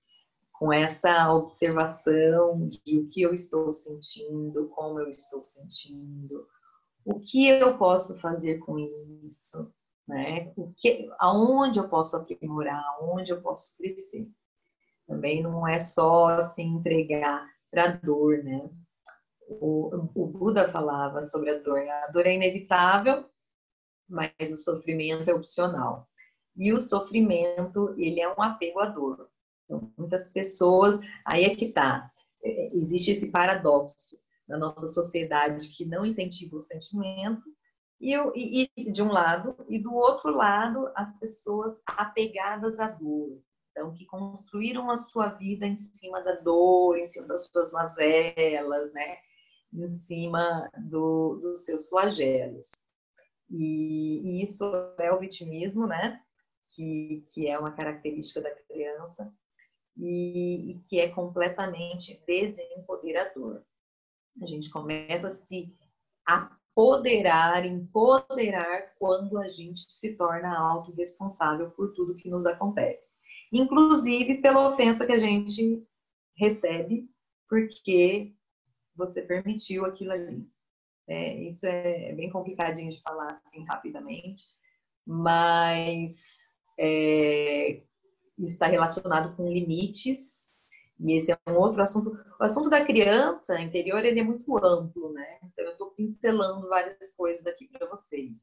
Com 0.59 0.73
essa 0.73 1.33
observação 1.33 2.67
de 2.67 2.99
o 2.99 3.07
que 3.07 3.21
eu 3.21 3.33
estou 3.33 3.71
sentindo, 3.71 4.67
como 4.75 4.99
eu 4.99 5.09
estou 5.09 5.41
sentindo, 5.41 6.45
o 7.05 7.17
que 7.17 7.47
eu 7.47 7.77
posso 7.77 8.19
fazer 8.19 8.59
com 8.59 8.77
isso, 9.23 9.73
né? 10.05 10.51
O 10.57 10.73
que, 10.75 11.09
aonde 11.17 11.79
eu 11.79 11.87
posso 11.87 12.17
aprimorar, 12.17 12.83
aonde 12.99 13.31
eu 13.31 13.41
posso 13.41 13.77
crescer. 13.77 14.29
Também 15.07 15.41
não 15.41 15.65
é 15.65 15.79
só 15.79 16.43
se 16.43 16.61
entregar 16.61 17.49
para 17.71 17.85
a 17.85 17.91
dor, 17.95 18.43
né? 18.43 18.69
O, 19.47 20.11
o 20.13 20.27
Buda 20.27 20.67
falava 20.67 21.23
sobre 21.23 21.51
a 21.51 21.59
dor. 21.59 21.79
A 21.79 22.07
dor 22.11 22.27
é 22.27 22.35
inevitável, 22.35 23.25
mas 24.07 24.33
o 24.51 24.57
sofrimento 24.57 25.29
é 25.29 25.33
opcional. 25.33 26.07
E 26.55 26.73
o 26.73 26.81
sofrimento, 26.81 27.95
ele 27.97 28.19
é 28.19 28.29
um 28.29 28.41
apego 28.41 28.79
à 28.81 28.85
dor. 28.85 29.29
Então, 29.69 29.93
muitas 29.95 30.27
pessoas, 30.27 30.99
aí 31.23 31.43
é 31.43 31.55
que 31.55 31.71
tá, 31.71 32.11
é, 32.43 32.75
existe 32.75 33.11
esse 33.11 33.31
paradoxo 33.31 34.17
na 34.47 34.57
nossa 34.57 34.87
sociedade 34.87 35.69
que 35.69 35.85
não 35.85 36.03
incentiva 36.03 36.57
o 36.57 36.61
sentimento, 36.61 37.43
e, 38.01 38.15
e, 38.35 38.71
e, 38.75 38.91
de 38.91 39.03
um 39.03 39.11
lado, 39.11 39.55
e 39.69 39.77
do 39.77 39.93
outro 39.93 40.31
lado, 40.31 40.89
as 40.95 41.13
pessoas 41.19 41.81
apegadas 41.85 42.79
à 42.79 42.89
dor. 42.89 43.39
Então, 43.71 43.93
que 43.93 44.05
construíram 44.05 44.89
a 44.89 44.97
sua 44.97 45.29
vida 45.29 45.67
em 45.67 45.77
cima 45.77 46.21
da 46.21 46.35
dor, 46.35 46.97
em 46.97 47.07
cima 47.07 47.27
das 47.27 47.45
suas 47.47 47.71
mazelas, 47.71 48.91
né? 48.93 49.17
Em 49.71 49.87
cima 49.87 50.69
do, 50.89 51.35
dos 51.41 51.65
seus 51.65 51.87
flagelos. 51.87 52.71
E, 53.49 54.21
e, 54.23 54.43
isso 54.43 54.63
é 54.97 55.11
o 55.11 55.19
vitimismo, 55.19 55.85
né? 55.85 56.21
Que, 56.73 57.23
que 57.33 57.47
é 57.47 57.59
uma 57.59 57.71
característica 57.71 58.41
da 58.41 58.51
criança 58.51 59.31
e, 59.99 60.71
e 60.71 60.79
que 60.87 60.99
é 60.99 61.09
completamente 61.09 62.21
desempoderador. 62.25 63.61
A 64.41 64.45
gente 64.45 64.69
começa 64.69 65.27
a 65.27 65.31
se 65.31 65.75
apoderar, 66.25 67.65
empoderar 67.65 68.93
quando 68.97 69.37
a 69.37 69.49
gente 69.49 69.91
se 69.91 70.15
torna 70.15 70.57
autorresponsável 70.57 71.69
por 71.71 71.93
tudo 71.93 72.15
que 72.15 72.29
nos 72.29 72.45
acontece. 72.45 73.19
Inclusive 73.51 74.41
pela 74.41 74.69
ofensa 74.69 75.05
que 75.05 75.11
a 75.11 75.19
gente 75.19 75.85
recebe 76.37 77.09
porque 77.49 78.33
você 78.95 79.21
permitiu 79.21 79.85
aquilo 79.85 80.13
ali. 80.13 80.47
É, 81.07 81.33
isso 81.43 81.65
é, 81.65 82.11
é 82.11 82.15
bem 82.15 82.29
complicadinho 82.29 82.91
de 82.91 83.01
falar 83.01 83.31
assim 83.31 83.65
rapidamente, 83.65 84.43
mas 85.05 86.53
é, 86.79 87.81
está 88.45 88.67
relacionado 88.67 89.35
com 89.35 89.51
limites 89.51 90.49
e 90.99 91.15
esse 91.15 91.31
é 91.31 91.39
um 91.47 91.55
outro 91.55 91.81
assunto. 91.81 92.11
O 92.39 92.43
assunto 92.43 92.69
da 92.69 92.85
criança 92.85 93.59
interior 93.61 94.03
ele 94.03 94.19
é 94.19 94.23
muito 94.23 94.57
amplo, 94.57 95.13
né? 95.13 95.39
Então 95.43 95.65
eu 95.65 95.71
estou 95.71 95.91
pincelando 95.91 96.67
várias 96.67 97.13
coisas 97.15 97.47
aqui 97.47 97.67
para 97.67 97.87
vocês. 97.87 98.35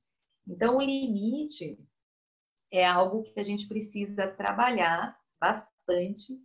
Então 0.49 0.79
o 0.79 0.81
limite 0.81 1.79
é 2.71 2.87
algo 2.87 3.25
que 3.25 3.39
a 3.39 3.43
gente 3.43 3.69
precisa 3.69 4.29
trabalhar 4.29 5.19
bastante 5.39 6.41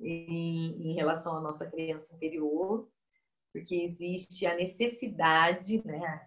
em, 0.00 0.90
em 0.90 0.94
relação 0.94 1.36
à 1.36 1.40
nossa 1.40 1.70
criança 1.70 2.12
interior, 2.14 2.90
porque 3.52 3.76
existe 3.76 4.46
a 4.46 4.56
necessidade, 4.56 5.80
né? 5.86 6.26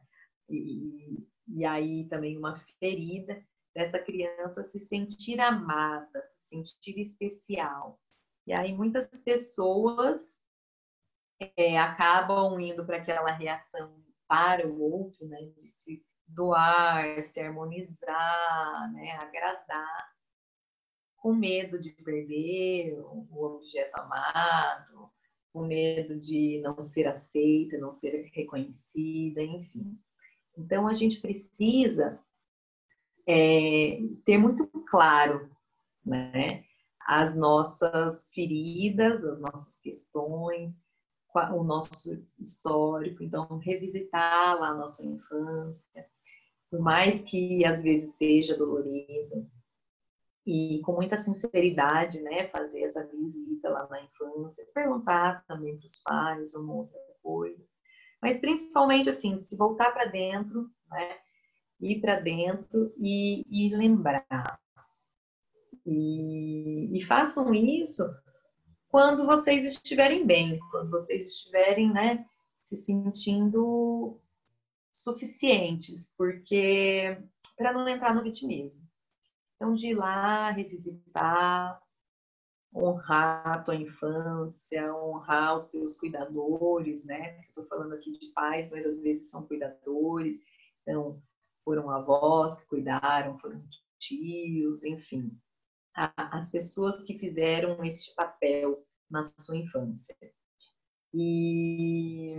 E, 0.50 1.28
e 1.48 1.66
aí 1.66 2.08
também 2.08 2.38
uma 2.38 2.56
ferida 2.80 3.44
dessa 3.76 4.00
criança 4.00 4.64
se 4.64 4.80
sentir 4.80 5.40
amada, 5.40 6.26
se 6.28 6.50
sentir 6.50 7.00
especial. 7.00 8.00
E 8.46 8.54
aí 8.54 8.76
muitas 8.76 9.08
pessoas 9.24 10.36
é, 11.56 11.78
acabam 11.78 12.60
indo 12.60 12.86
para 12.86 12.98
aquela 12.98 13.32
reação 13.32 14.04
para 14.28 14.68
o 14.68 14.82
outro, 14.82 15.28
né? 15.28 15.38
De 15.56 15.68
se 15.68 16.06
doar, 16.28 17.24
se 17.24 17.40
harmonizar, 17.40 18.92
né? 18.94 19.12
Agradar, 19.14 20.10
com 21.18 21.34
medo 21.34 21.80
de 21.80 21.92
perder 21.92 23.00
o 23.00 23.44
objeto 23.44 23.96
amado, 24.00 25.12
com 25.52 25.66
medo 25.66 26.20
de 26.20 26.62
não 26.62 26.82
ser 26.82 27.08
aceita, 27.08 27.78
não 27.78 27.92
ser 27.92 28.30
reconhecida, 28.34 29.42
enfim. 29.42 30.00
Então 30.58 30.88
a 30.88 30.94
gente 30.94 31.20
precisa 31.20 32.24
é, 33.28 34.00
ter 34.26 34.38
muito 34.38 34.68
claro, 34.90 35.50
né? 36.06 36.64
As 37.08 37.36
nossas 37.36 38.30
feridas, 38.34 39.24
as 39.24 39.42
nossas 39.42 39.80
questões, 39.80 40.80
o 41.54 41.64
nosso 41.64 42.24
histórico, 42.40 43.24
então 43.24 43.58
revisitar 43.58 44.60
lá 44.60 44.70
a 44.70 44.78
nossa 44.78 45.06
infância, 45.06 46.06
por 46.70 46.80
mais 46.80 47.22
que 47.22 47.66
às 47.66 47.84
vezes 47.84 48.16
seja 48.16 48.58
dolorido, 48.58 49.50
e 50.46 50.82
com 50.84 50.94
muita 50.94 51.18
sinceridade, 51.18 52.22
né, 52.22 52.48
fazer 52.48 52.82
essa 52.82 53.06
visita 53.06 53.70
lá 53.70 53.88
na 53.88 54.02
infância, 54.02 54.68
perguntar 54.74 55.46
também 55.46 55.78
para 55.78 55.86
os 55.86 56.02
pais 56.02 56.56
uma 56.56 56.74
outra 56.74 57.00
coisa, 57.22 57.64
mas 58.22 58.40
principalmente 58.40 59.10
assim, 59.10 59.42
se 59.42 59.56
voltar 59.56 59.92
para 59.92 60.06
dentro, 60.06 60.70
né, 60.90 61.18
ir 61.80 62.02
para 62.02 62.20
dentro 62.20 62.94
e, 62.98 63.46
e 63.50 63.76
lembrar. 63.76 64.60
E, 65.86 66.98
e 66.98 67.04
façam 67.04 67.54
isso 67.54 68.04
quando 68.90 69.26
vocês 69.26 69.66
estiverem 69.66 70.26
bem, 70.26 70.60
quando 70.72 70.90
vocês 70.90 71.28
estiverem, 71.28 71.92
né, 71.92 72.26
se 72.56 72.76
sentindo 72.76 74.20
suficientes, 74.92 76.14
porque 76.18 77.18
para 77.56 77.74
não 77.74 77.88
entrar 77.88 78.14
no 78.14 78.24
vitimismo. 78.24 78.88
Então, 79.56 79.74
de 79.74 79.90
ir 79.90 79.96
lá, 79.96 80.52
revisitar, 80.52 81.82
honrar 82.74 83.48
a 83.48 83.60
tua 83.60 83.76
infância, 83.76 84.94
honrar 84.96 85.56
os 85.56 85.68
teus 85.68 85.98
cuidadores, 85.98 87.04
né? 87.04 87.42
Estou 87.42 87.66
falando 87.66 87.94
aqui 87.94 88.12
de 88.12 88.28
pais, 88.28 88.72
mas 88.72 88.86
às 88.86 89.02
vezes 89.02 89.30
são 89.30 89.46
cuidadores. 89.46 90.40
Então, 90.82 91.22
foram 91.64 91.90
avós 91.90 92.60
que 92.60 92.66
cuidaram, 92.68 93.38
foram 93.40 93.64
tios, 94.00 94.84
enfim. 94.84 95.38
As 95.94 96.50
pessoas 96.50 97.02
que 97.04 97.18
fizeram 97.18 97.84
este 97.84 98.14
papel 98.16 98.86
na 99.10 99.24
sua 99.24 99.58
infância. 99.58 100.16
E 101.14 102.36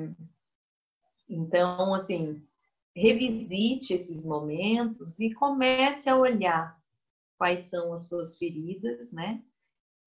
então, 1.28 1.94
assim, 1.94 2.44
revisite 2.94 3.94
esses 3.94 4.24
momentos 4.24 5.20
e 5.20 5.32
comece 5.32 6.08
a 6.08 6.16
olhar 6.16 6.76
quais 7.38 7.62
são 7.62 7.92
as 7.92 8.08
suas 8.08 8.36
feridas, 8.36 9.12
né? 9.12 9.42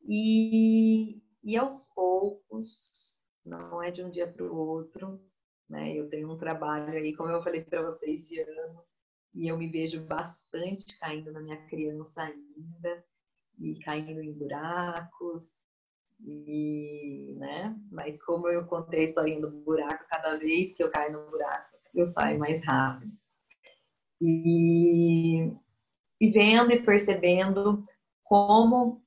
E, 0.05 1.21
e 1.43 1.57
aos 1.57 1.87
poucos, 1.95 3.21
não 3.45 3.81
é 3.81 3.89
de 3.89 4.03
um 4.03 4.11
dia 4.11 4.31
para 4.31 4.43
o 4.43 4.55
outro, 4.55 5.19
né? 5.69 5.93
Eu 5.93 6.09
tenho 6.09 6.29
um 6.29 6.37
trabalho 6.37 6.93
aí, 6.93 7.15
como 7.15 7.29
eu 7.29 7.41
falei 7.41 7.63
para 7.63 7.81
vocês, 7.81 8.27
de 8.27 8.39
anos, 8.41 8.92
e 9.33 9.47
eu 9.47 9.57
me 9.57 9.67
vejo 9.67 10.01
bastante 10.05 10.97
caindo 10.99 11.31
na 11.31 11.41
minha 11.41 11.57
criança 11.67 12.21
ainda, 12.21 13.05
e 13.59 13.79
caindo 13.79 14.21
em 14.21 14.33
buracos, 14.33 15.61
e, 16.25 17.35
né? 17.37 17.75
Mas 17.91 18.23
como 18.23 18.47
eu 18.47 18.65
contei 18.65 19.01
a 19.01 19.03
historinha 19.03 19.41
do 19.41 19.51
buraco, 19.51 20.05
cada 20.07 20.37
vez 20.37 20.73
que 20.73 20.83
eu 20.83 20.89
caio 20.89 21.13
no 21.13 21.29
buraco, 21.29 21.77
eu 21.93 22.05
saio 22.05 22.39
mais 22.39 22.65
rápido. 22.65 23.11
E, 24.21 25.51
e 26.19 26.29
vendo 26.29 26.71
e 26.71 26.81
percebendo 26.81 27.85
como 28.23 29.03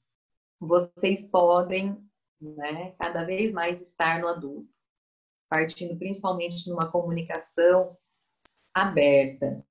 vocês 0.61 1.25
podem, 1.25 1.97
né, 2.41 2.93
cada 2.99 3.25
vez 3.25 3.53
mais 3.53 3.81
estar 3.81 4.21
no 4.21 4.29
adulto, 4.29 4.69
partindo 5.49 5.99
principalmente 5.99 6.65
de 6.65 6.73
uma 6.73 6.91
comunicação 6.91 7.97
aberta. 8.75 9.65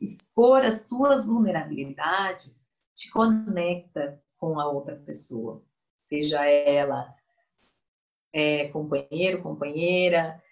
Expor 0.00 0.64
as 0.64 0.88
tuas 0.88 1.26
vulnerabilidades 1.26 2.70
te 2.94 3.10
conecta 3.10 4.22
com 4.38 4.58
a 4.58 4.66
outra 4.66 4.96
pessoa, 4.96 5.62
seja 6.04 6.44
ela 6.46 7.14
é, 8.32 8.68
companheiro, 8.68 9.42
companheira, 9.42 10.42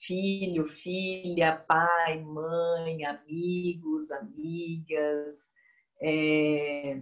filho, 0.00 0.66
filha, 0.66 1.56
pai, 1.56 2.20
mãe, 2.22 3.04
amigos, 3.04 4.10
amigas, 4.10 5.52
é, 6.00 7.00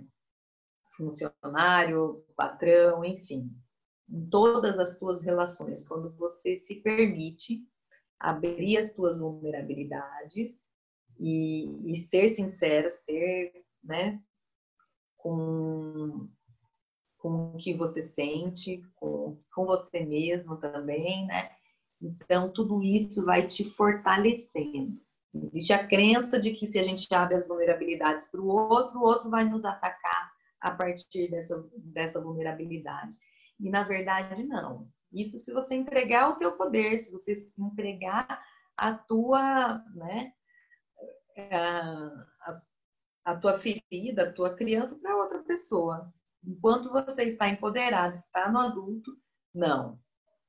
funcionário, 0.91 2.25
patrão, 2.37 3.05
enfim, 3.05 3.51
em 4.09 4.27
todas 4.27 4.79
as 4.79 4.99
tuas 4.99 5.23
relações, 5.23 5.87
quando 5.87 6.15
você 6.17 6.57
se 6.57 6.77
permite 6.77 7.67
abrir 8.19 8.79
as 8.79 8.93
tuas 8.93 9.19
vulnerabilidades 9.19 10.66
e, 11.19 11.93
e 11.93 11.97
ser 11.97 12.29
sincera, 12.29 12.89
ser, 12.91 13.53
né, 13.83 14.21
com, 15.17 16.29
com 17.19 17.55
o 17.55 17.57
que 17.57 17.75
você 17.75 18.03
sente, 18.03 18.83
com, 18.95 19.39
com 19.55 19.67
você 19.67 20.05
mesmo 20.05 20.57
também, 20.57 21.27
né? 21.27 21.51
Então, 22.01 22.53
tudo 22.53 22.83
isso 22.83 23.25
vai 23.25 23.47
te 23.47 23.65
fortalecendo. 23.65 25.01
Existe 25.35 25.73
a 25.73 25.87
crença 25.87 26.39
de 26.39 26.53
que 26.53 26.67
se 26.67 26.79
a 26.79 26.83
gente 26.83 27.13
abre 27.15 27.37
as 27.37 27.49
vulnerabilidades 27.49 28.27
para 28.29 28.41
o 28.41 28.49
outro, 28.49 28.99
o 28.99 29.03
outro 29.03 29.31
vai 29.31 29.45
nos 29.45 29.65
atacar 29.65 30.33
a 30.61 30.71
partir 30.71 31.31
dessa, 31.31 31.63
dessa 31.77 32.21
vulnerabilidade. 32.21 33.17
E 33.59 33.71
na 33.71 33.83
verdade, 33.83 34.45
não. 34.45 34.89
Isso 35.13 35.39
se 35.39 35.53
você 35.53 35.75
entregar 35.75 36.31
o 36.31 36.37
teu 36.37 36.53
poder, 36.53 36.99
se 36.99 37.13
você 37.13 37.35
entregar 37.59 38.43
a 38.77 38.93
tua, 38.93 39.83
né, 39.95 40.33
a, 41.37 42.27
a 43.27 43.37
tua 43.37 43.59
ferida, 43.59 44.23
a 44.23 44.33
tua 44.33 44.55
criança 44.55 44.97
para 44.97 45.17
outra 45.17 45.41
pessoa. 45.41 46.13
Enquanto 46.45 46.91
você 46.91 47.25
está 47.25 47.49
empoderado, 47.49 48.17
está 48.17 48.51
no 48.51 48.61
adulto, 48.61 49.17
não. 49.55 49.99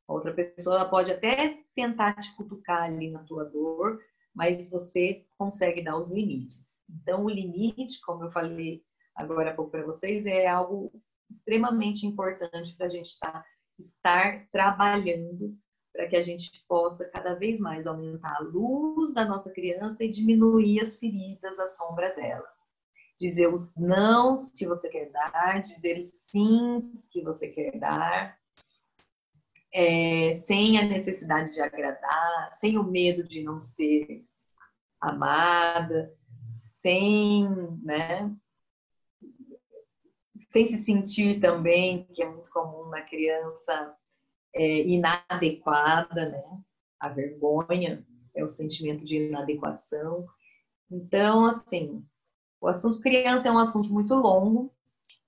A 0.08 0.14
outra 0.14 0.34
pessoa 0.34 0.88
pode 0.88 1.12
até 1.12 1.64
tentar 1.76 2.14
te 2.14 2.34
cutucar 2.36 2.84
ali 2.84 3.10
na 3.10 3.24
tua 3.24 3.46
dor, 3.46 4.00
mas 4.34 4.70
você 4.70 5.26
consegue 5.38 5.84
dar 5.84 5.98
os 5.98 6.12
limites. 6.12 6.78
Então, 6.90 7.26
o 7.26 7.30
limite, 7.30 8.00
como 8.02 8.24
eu 8.24 8.32
falei 8.32 8.84
agora 9.16 9.52
há 9.52 9.54
pouco 9.56 9.72
para 9.72 9.86
vocês, 9.86 10.26
é 10.26 10.48
algo 10.48 10.92
extremamente 11.30 12.06
importante 12.06 12.76
para 12.76 12.86
a 12.86 12.90
gente 12.90 13.18
tá, 13.20 13.44
estar 13.80 14.48
trabalhando 14.52 15.58
para 15.98 16.08
que 16.08 16.16
a 16.16 16.22
gente 16.22 16.64
possa 16.68 17.06
cada 17.06 17.34
vez 17.34 17.60
mais 17.60 17.88
aumentar 17.88 18.38
a 18.38 18.44
luz 18.44 19.16
da 19.16 19.26
nossa 19.26 19.50
criança 19.50 20.04
e 20.04 20.12
diminuir 20.12 20.80
as 20.80 20.96
feridas, 20.96 21.60
a 21.60 21.66
sombra 21.66 22.14
dela. 22.14 22.48
Dizer 23.20 23.52
os 23.52 23.76
nãos 23.76 24.52
que 24.52 24.68
você 24.68 24.90
quer 24.90 25.10
dar, 25.10 25.60
dizer 25.60 26.00
os 26.00 26.10
sims 26.10 27.10
que 27.12 27.24
você 27.24 27.48
quer 27.48 27.80
dar, 27.80 28.38
é, 29.74 30.36
sem 30.36 30.78
a 30.78 30.84
necessidade 30.84 31.56
de 31.56 31.62
agradar, 31.62 32.54
sem 32.54 32.78
o 32.78 32.84
medo 32.84 33.24
de 33.24 33.44
não 33.44 33.60
ser 33.60 34.24
amada, 35.02 36.16
sem, 36.52 37.50
né, 37.82 38.32
sem 40.52 40.68
se 40.68 40.78
sentir 40.78 41.40
também, 41.40 42.04
que 42.14 42.22
é 42.22 42.30
muito 42.30 42.52
comum 42.52 42.88
na 42.90 43.02
criança, 43.02 43.97
é, 44.58 44.82
inadequada, 44.88 46.30
né? 46.30 46.44
A 47.00 47.10
vergonha 47.10 48.06
é 48.36 48.44
o 48.44 48.50
sentimento 48.50 49.06
de 49.06 49.28
inadequação. 49.28 50.26
Então, 50.90 51.46
assim, 51.46 52.04
o 52.60 52.68
assunto 52.68 53.00
criança 53.02 53.48
é 53.48 53.52
um 53.52 53.58
assunto 53.58 53.94
muito 53.94 54.16
longo. 54.16 54.74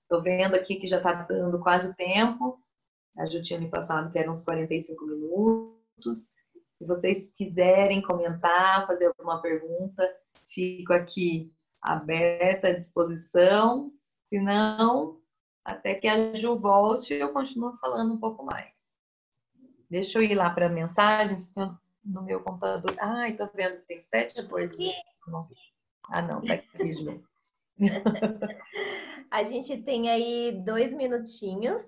Estou 0.02 0.22
vendo 0.22 0.54
aqui 0.54 0.76
que 0.76 0.88
já 0.88 0.96
está 0.96 1.12
dando 1.22 1.60
quase 1.60 1.90
o 1.90 1.94
tempo. 1.94 2.60
A 3.16 3.26
Ju 3.26 3.42
tinha 3.42 3.60
me 3.60 3.68
passado 3.68 4.10
que 4.10 4.18
eram 4.18 4.32
uns 4.32 4.42
45 4.42 5.06
minutos. 5.06 6.32
Se 6.78 6.86
vocês 6.86 7.32
quiserem 7.32 8.02
comentar, 8.02 8.86
fazer 8.86 9.06
alguma 9.06 9.40
pergunta, 9.40 10.02
fico 10.52 10.92
aqui 10.92 11.52
aberta 11.80 12.68
à 12.68 12.72
disposição. 12.72 13.92
Se 14.24 14.40
não, 14.40 15.20
até 15.64 15.94
que 15.94 16.08
a 16.08 16.34
Ju 16.34 16.58
volte, 16.58 17.14
eu 17.14 17.32
continuo 17.32 17.76
falando 17.78 18.14
um 18.14 18.18
pouco 18.18 18.44
mais. 18.44 18.79
Deixa 19.90 20.18
eu 20.18 20.22
ir 20.22 20.34
lá 20.34 20.50
para 20.50 20.68
mensagens 20.68 21.52
no 22.04 22.22
meu 22.22 22.40
computador. 22.40 22.94
Ai, 23.00 23.32
tô 23.32 23.46
vendo 23.52 23.80
que 23.80 23.86
tem 23.86 24.00
sete 24.00 24.46
coisas. 24.46 24.76
Ah, 26.08 26.22
não, 26.22 26.40
tá 26.44 26.54
aqui, 26.54 26.94
Ju. 26.94 27.22
a 29.30 29.42
gente 29.42 29.82
tem 29.82 30.08
aí 30.08 30.62
dois 30.64 30.92
minutinhos. 30.92 31.82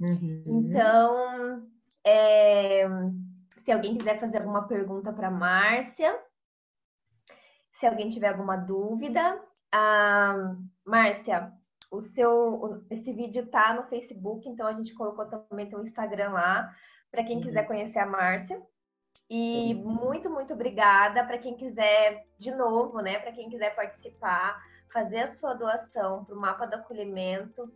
Uhum. 0.00 0.44
Então, 0.46 1.68
é, 2.04 2.86
se 3.64 3.72
alguém 3.72 3.98
quiser 3.98 4.20
fazer 4.20 4.38
alguma 4.38 4.68
pergunta 4.68 5.12
para 5.12 5.30
Márcia, 5.30 6.16
se 7.80 7.86
alguém 7.86 8.10
tiver 8.10 8.28
alguma 8.28 8.56
dúvida, 8.56 9.42
ah, 9.72 10.54
Márcia, 10.84 11.52
o 11.90 12.00
seu, 12.00 12.84
esse 12.90 13.12
vídeo 13.12 13.46
tá 13.46 13.74
no 13.74 13.84
Facebook, 13.84 14.48
então 14.48 14.66
a 14.66 14.72
gente 14.74 14.94
colocou 14.94 15.26
também 15.26 15.74
o 15.74 15.86
Instagram 15.86 16.30
lá 16.30 16.72
para 17.10 17.24
quem 17.24 17.36
uhum. 17.36 17.42
quiser 17.42 17.66
conhecer 17.66 17.98
a 17.98 18.06
Márcia. 18.06 18.60
E 19.28 19.74
muito, 19.74 20.30
muito 20.30 20.52
obrigada 20.52 21.24
para 21.24 21.38
quem 21.38 21.56
quiser 21.56 22.24
de 22.38 22.54
novo, 22.54 23.00
né? 23.00 23.18
Para 23.18 23.32
quem 23.32 23.50
quiser 23.50 23.74
participar, 23.74 24.64
fazer 24.92 25.18
a 25.18 25.32
sua 25.32 25.54
doação 25.54 26.24
para 26.24 26.34
o 26.34 26.40
mapa 26.40 26.64
do 26.64 26.76
acolhimento, 26.76 27.68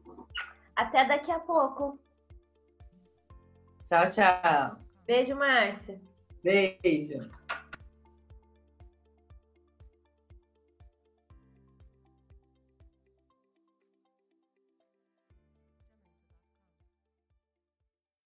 até 0.78 1.04
daqui 1.06 1.32
a 1.32 1.40
pouco. 1.40 2.00
Tchau, 3.88 4.10
tchau. 4.12 4.78
Beijo, 5.08 5.36
Márcia. 5.36 6.00
Beijo. 6.44 7.30